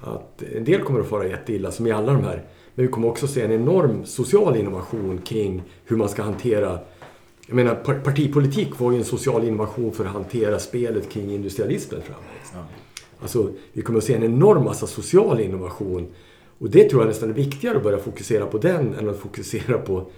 att 0.00 0.42
en 0.56 0.64
del 0.64 0.80
kommer 0.80 1.00
att 1.00 1.08
fara 1.08 1.26
jätteilla, 1.26 1.70
som 1.70 1.86
i 1.86 1.90
alla 1.90 2.12
de 2.12 2.24
här. 2.24 2.42
Men 2.74 2.86
vi 2.86 2.92
kommer 2.92 3.08
också 3.08 3.26
se 3.26 3.42
en 3.42 3.52
enorm 3.52 4.04
social 4.04 4.56
innovation 4.56 5.18
kring 5.18 5.62
hur 5.84 5.96
man 5.96 6.08
ska 6.08 6.22
hantera 6.22 6.78
jag 7.46 7.56
menar, 7.56 7.74
par- 7.74 8.00
partipolitik 8.00 8.78
var 8.78 8.92
ju 8.92 8.98
en 8.98 9.04
social 9.04 9.44
innovation 9.44 9.92
för 9.92 10.04
att 10.04 10.12
hantera 10.12 10.58
spelet 10.58 11.10
kring 11.10 11.32
industrialismen 11.32 12.02
framväxt. 12.02 12.54
Alltså, 13.20 13.50
vi 13.72 13.82
kommer 13.82 13.98
att 13.98 14.04
se 14.04 14.14
en 14.14 14.22
enorm 14.22 14.64
massa 14.64 14.86
social 14.86 15.40
innovation. 15.40 16.06
Och 16.58 16.70
det 16.70 16.90
tror 16.90 17.02
jag 17.02 17.08
nästan 17.08 17.30
är 17.30 17.34
viktigare 17.34 17.76
att 17.76 17.82
börja 17.82 17.98
fokusera 17.98 18.46
på 18.46 18.58
den 18.58 18.94
än 18.94 19.08
att 19.08 19.18
fokusera 19.18 19.78
på, 19.78 20.10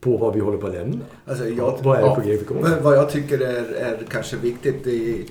på 0.00 0.16
vad 0.16 0.34
vi 0.34 0.40
håller 0.40 0.58
på 0.58 0.66
att 0.66 0.72
lämna. 0.72 1.04
Alltså 1.26 1.48
jag, 1.48 1.78
vad 1.82 1.96
är 1.96 2.02
det 2.02 2.06
ja, 2.06 2.38
vi 2.38 2.44
kommer 2.44 2.62
men 2.62 2.82
Vad 2.82 2.96
jag 2.96 3.10
tycker 3.10 3.40
är, 3.40 3.72
är 3.72 3.98
kanske 4.08 4.36
viktigt 4.36 4.86
i, 4.86 5.30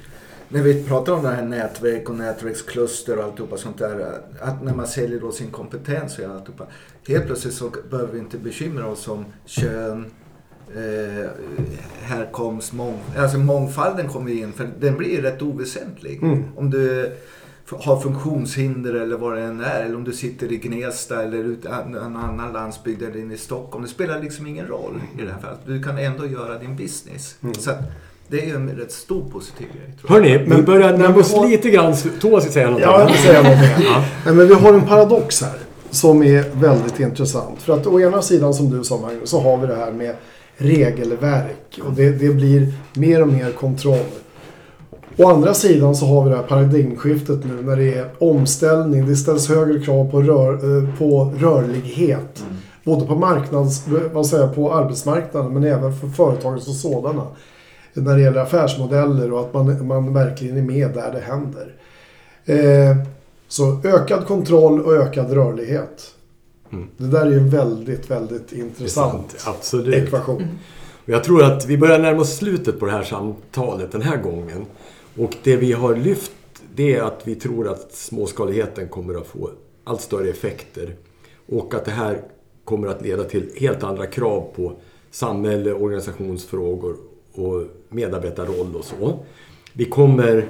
när 0.50 0.62
vi 0.62 0.84
pratar 0.84 1.14
om 1.14 1.24
det 1.24 1.30
här 1.30 1.46
nätverk 1.46 2.10
och 2.10 2.16
nätverkskluster 2.16 3.18
och 3.18 3.24
alltihopa 3.24 3.58
sånt 3.58 3.78
där. 3.78 4.22
Att 4.40 4.64
när 4.64 4.76
man 4.76 4.88
säljer 4.88 5.20
då 5.20 5.32
sin 5.32 5.52
kompetens 5.52 6.20
och 6.20 6.26
alltihopa. 6.26 6.68
Helt 7.08 7.26
plötsligt 7.26 7.54
så 7.54 7.72
behöver 7.90 8.14
vi 8.14 8.20
inte 8.20 8.38
bekymra 8.38 8.88
oss 8.88 9.08
om 9.08 9.26
kön, 9.46 10.06
eh, 10.76 11.30
härkomst, 12.02 12.74
mång, 12.74 13.00
alltså 13.18 13.38
mångfalden 13.38 14.08
kommer 14.08 14.32
in 14.32 14.54
för 14.54 14.70
den 14.80 14.98
blir 14.98 15.22
rätt 15.22 15.42
oväsentlig. 15.42 16.24
Mm. 16.24 16.44
Om 16.56 16.70
du 16.70 17.12
har 17.72 18.00
funktionshinder 18.00 18.94
eller 18.94 19.18
vad 19.18 19.36
det 19.38 19.42
än 19.42 19.62
är. 19.62 19.82
Eller 19.84 19.96
om 19.96 20.04
du 20.04 20.14
sitter 20.14 20.52
i 20.52 20.58
Gnesta 20.58 21.24
eller 21.24 21.38
ut 21.38 21.66
en 21.66 21.96
annan 22.16 22.54
landsbygd 22.54 23.02
eller 23.04 23.18
inne 23.20 23.34
i 23.34 23.38
Stockholm. 23.38 23.84
Det 23.84 23.90
spelar 23.90 24.20
liksom 24.22 24.48
ingen 24.48 24.68
roll 24.68 25.02
i 25.20 25.22
det 25.22 25.32
här 25.32 25.40
fallet. 25.40 25.60
Du 25.66 25.84
kan 25.84 25.98
ändå 25.98 26.26
göra 26.28 26.58
din 26.60 26.76
business. 26.76 27.36
Så 27.60 27.72
att 27.72 27.80
det 28.28 28.42
är 28.42 28.46
ju 28.46 28.56
en 28.56 28.70
rätt 28.70 28.92
stor 28.92 29.30
positiv 29.32 29.68
grej. 29.74 29.94
Hörni, 30.08 30.38
vi 30.38 30.48
Men- 30.48 30.66
börjar 30.66 30.92
men 30.92 31.00
närma 31.02 31.14
vi 31.16 31.22
oss 31.22 31.34
har- 31.34 31.48
lite 31.48 31.70
grann. 31.70 31.94
Thomas 32.20 32.46
vill 32.46 32.52
säga 32.54 32.66
någonting. 32.66 32.90
Ja, 32.92 33.00
jag 33.00 33.08
vill 33.08 33.18
säga 33.18 33.42
någonting. 33.42 33.86
Ja. 33.86 34.04
Nej, 34.26 34.36
men 34.36 34.48
vi 34.48 34.54
har 34.54 34.74
en 34.74 34.88
paradox 34.88 35.42
här 35.42 35.58
som 35.90 36.24
är 36.24 36.44
väldigt 36.54 37.00
intressant. 37.00 37.62
För 37.62 37.74
att 37.74 37.88
å 37.88 38.00
ena 38.02 38.22
sidan 38.22 38.54
som 38.54 38.70
du 38.70 38.84
sa 38.84 38.98
Magnus 39.02 39.30
så 39.30 39.40
har 39.40 39.58
vi 39.58 39.68
det 39.68 39.76
här 39.76 39.92
med 39.92 40.16
regelverk 40.58 41.80
och 41.84 41.94
det, 41.94 42.10
det 42.12 42.30
blir 42.30 42.74
mer 42.94 43.22
och 43.22 43.28
mer 43.28 43.52
kontroll. 43.52 44.06
Å 45.20 45.28
andra 45.28 45.54
sidan 45.54 45.96
så 45.96 46.06
har 46.06 46.24
vi 46.24 46.30
det 46.30 46.36
här 46.36 46.44
paradigmskiftet 46.44 47.46
nu 47.46 47.62
när 47.62 47.76
det 47.76 47.94
är 47.94 48.10
omställning. 48.20 49.08
Det 49.08 49.16
ställs 49.16 49.50
högre 49.50 49.80
krav 49.80 50.12
på, 50.12 50.22
rör, 50.22 50.54
eh, 50.54 50.98
på 50.98 51.34
rörlighet. 51.38 52.44
Både 52.84 53.06
på, 53.06 53.16
marknads, 53.16 53.84
vad 54.14 54.26
säger, 54.26 54.44
jag, 54.44 54.56
på 54.56 54.74
arbetsmarknaden 54.74 55.54
men 55.54 55.64
även 55.64 56.00
för 56.00 56.08
företagen 56.08 56.62
som 56.62 56.74
sådana. 56.74 57.28
När 57.94 58.16
det 58.16 58.22
gäller 58.22 58.42
affärsmodeller 58.42 59.34
och 59.34 59.40
att 59.40 59.54
man, 59.54 59.88
man 59.88 60.14
verkligen 60.14 60.58
är 60.58 60.62
med 60.62 60.94
där 60.94 61.12
det 61.12 61.20
händer. 61.20 61.74
Eh, 62.46 62.98
så 63.48 63.82
ökad 63.84 64.28
kontroll 64.28 64.82
och 64.82 64.94
ökad 64.94 65.32
rörlighet. 65.32 66.12
Mm. 66.72 66.88
Det 66.98 67.08
där 67.08 67.26
är 67.26 67.32
ju 67.32 67.38
en 67.38 67.50
väldigt, 67.50 68.12
väldigt 68.12 68.52
intressant 68.52 69.36
absolut. 69.46 69.96
ekvation. 69.96 70.48
Och 71.04 71.10
jag 71.10 71.24
tror 71.24 71.44
att 71.44 71.66
vi 71.66 71.78
börjar 71.78 72.00
närma 72.00 72.22
oss 72.22 72.38
slutet 72.38 72.80
på 72.80 72.86
det 72.86 72.92
här 72.92 73.04
samtalet 73.04 73.92
den 73.92 74.02
här 74.02 74.18
gången. 74.18 74.66
Och 75.18 75.36
det 75.44 75.56
vi 75.56 75.72
har 75.72 75.96
lyft 75.96 76.32
det 76.76 76.96
är 76.96 77.02
att 77.02 77.28
vi 77.28 77.36
tror 77.36 77.68
att 77.68 77.92
småskaligheten 77.92 78.90
kommer 78.90 79.16
att 79.16 79.28
få 79.28 79.52
allt 79.84 80.02
större 80.02 80.30
effekter. 80.30 80.96
Och 81.46 81.74
att 81.74 81.86
det 81.86 81.92
här 81.92 82.22
kommer 82.64 82.88
att 82.88 83.02
leda 83.02 83.24
till 83.24 83.50
helt 83.56 83.84
andra 83.84 84.06
krav 84.06 84.52
på 84.56 84.74
samhälle, 85.12 85.74
organisationsfrågor 85.74 86.96
och 87.32 87.64
medarbetarroll 87.90 88.76
och 88.76 88.86
så. 88.86 89.20
Vi 89.74 89.86
kommer 89.86 90.48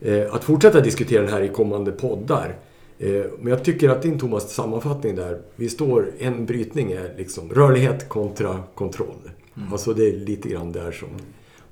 eh, 0.00 0.34
att 0.34 0.44
fortsätta 0.44 0.80
diskutera 0.80 1.22
det 1.22 1.30
här 1.30 1.42
i 1.42 1.48
kommande 1.48 1.92
poddar. 1.92 2.56
Eh, 2.98 3.24
men 3.38 3.50
jag 3.50 3.64
tycker 3.64 3.88
att 3.88 4.02
din 4.02 4.18
Thomas 4.18 4.54
sammanfattning 4.54 5.16
där, 5.16 5.40
vi 5.56 5.68
står, 5.68 6.12
en 6.18 6.46
brytning 6.46 6.92
är 6.92 7.14
liksom 7.16 7.50
rörlighet 7.50 8.08
kontra 8.08 8.62
kontroll. 8.74 9.30
Alltså 9.72 9.94
det 9.94 10.08
är 10.08 10.12
lite 10.12 10.48
grann 10.48 10.72
där 10.72 10.92
som... 10.92 11.08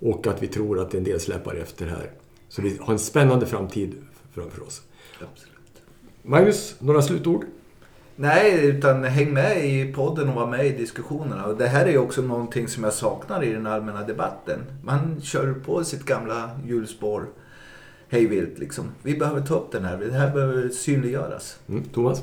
Och 0.01 0.27
att 0.27 0.43
vi 0.43 0.47
tror 0.47 0.81
att 0.81 0.95
en 0.95 1.05
del 1.05 1.21
släpar 1.21 1.55
efter 1.55 1.87
här. 1.87 2.11
Så 2.57 2.63
vi 2.63 2.79
har 2.81 2.93
en 2.93 2.99
spännande 2.99 3.47
framtid 3.47 3.95
framför 4.35 4.63
oss. 4.63 4.83
Absolut. 5.15 5.83
Magnus, 6.23 6.77
några 6.79 7.03
slutord? 7.03 7.45
Nej, 8.17 8.67
utan 8.67 9.05
häng 9.05 9.33
med 9.33 9.65
i 9.65 9.93
podden 9.93 10.29
och 10.29 10.35
var 10.35 10.47
med 10.47 10.67
i 10.67 10.71
diskussionerna. 10.71 11.45
Och 11.45 11.57
det 11.57 11.67
här 11.67 11.87
är 11.87 11.91
ju 11.91 11.99
också 11.99 12.23
någonting 12.23 12.69
som 12.69 12.85
jag 12.85 12.93
saknar 12.93 13.45
i 13.45 13.53
den 13.53 13.67
allmänna 13.67 14.03
debatten. 14.03 14.59
Man 14.85 15.21
kör 15.23 15.53
på 15.53 15.85
sitt 15.85 16.05
gamla 16.05 16.51
hjulspår 16.67 17.27
hejvilt 18.09 18.59
liksom. 18.59 18.85
Vi 19.03 19.17
behöver 19.17 19.41
ta 19.41 19.55
upp 19.55 19.73
den 19.73 19.85
här. 19.85 19.97
Det 19.97 20.13
här 20.13 20.31
behöver 20.31 20.69
synliggöras. 20.69 21.59
Mm, 21.69 21.85
Thomas? 21.85 22.23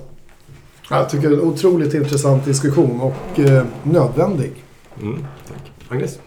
Jag 0.89 1.09
tycker 1.09 1.29
det 1.29 1.35
är 1.35 1.39
en 1.39 1.47
otroligt 1.47 1.93
intressant 1.93 2.45
diskussion 2.45 3.01
och 3.01 3.39
eh, 3.39 3.65
nödvändig. 3.83 4.63
Mm, 5.01 5.25
tack. 5.47 5.71
Agnes? 5.89 6.19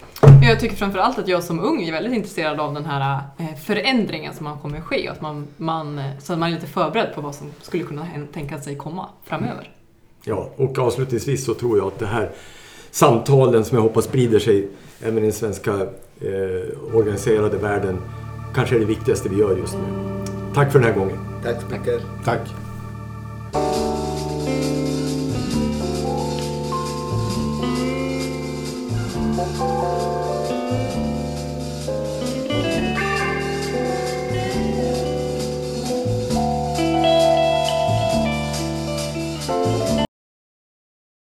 Jag 0.42 0.60
tycker 0.60 0.76
framförallt 0.76 1.18
att 1.18 1.28
jag 1.28 1.42
som 1.42 1.60
ung 1.60 1.82
är 1.82 1.92
väldigt 1.92 2.12
intresserad 2.12 2.60
av 2.60 2.74
den 2.74 2.84
här 2.84 3.20
eh, 3.38 3.56
förändringen 3.64 4.34
som 4.34 4.44
man 4.44 4.58
kommer 4.58 4.80
ske. 4.80 5.08
Att 5.08 5.20
man, 5.20 5.46
man, 5.56 5.98
eh, 5.98 6.04
så 6.18 6.32
att 6.32 6.38
man 6.38 6.48
är 6.48 6.54
lite 6.54 6.66
förberedd 6.66 7.14
på 7.14 7.20
vad 7.20 7.34
som 7.34 7.46
skulle 7.62 7.82
kunna 7.82 8.06
tänka 8.32 8.60
sig 8.60 8.76
komma 8.76 9.08
framöver. 9.24 9.70
Ja, 10.24 10.50
och 10.56 10.78
avslutningsvis 10.78 11.44
så 11.44 11.54
tror 11.54 11.78
jag 11.78 11.86
att 11.86 11.98
det 11.98 12.06
här 12.06 12.30
samtalen 12.90 13.64
som 13.64 13.76
jag 13.76 13.82
hoppas 13.82 14.04
sprider 14.04 14.38
sig 14.38 14.68
även 15.02 15.18
i 15.18 15.20
den 15.20 15.32
svenska 15.32 15.72
eh, 16.20 16.94
organiserade 16.94 17.56
världen 17.56 17.98
kanske 18.54 18.76
är 18.76 18.80
det 18.80 18.86
viktigaste 18.86 19.28
vi 19.28 19.36
gör 19.36 19.56
just 19.56 19.74
nu. 19.74 20.06
Tack 20.54 20.72
för 20.72 20.78
den 20.78 20.88
här 20.88 20.98
gången. 20.98 21.18
Tack 21.42 21.60
så 21.60 21.78
mycket. 21.78 22.02
Tack. 22.24 22.65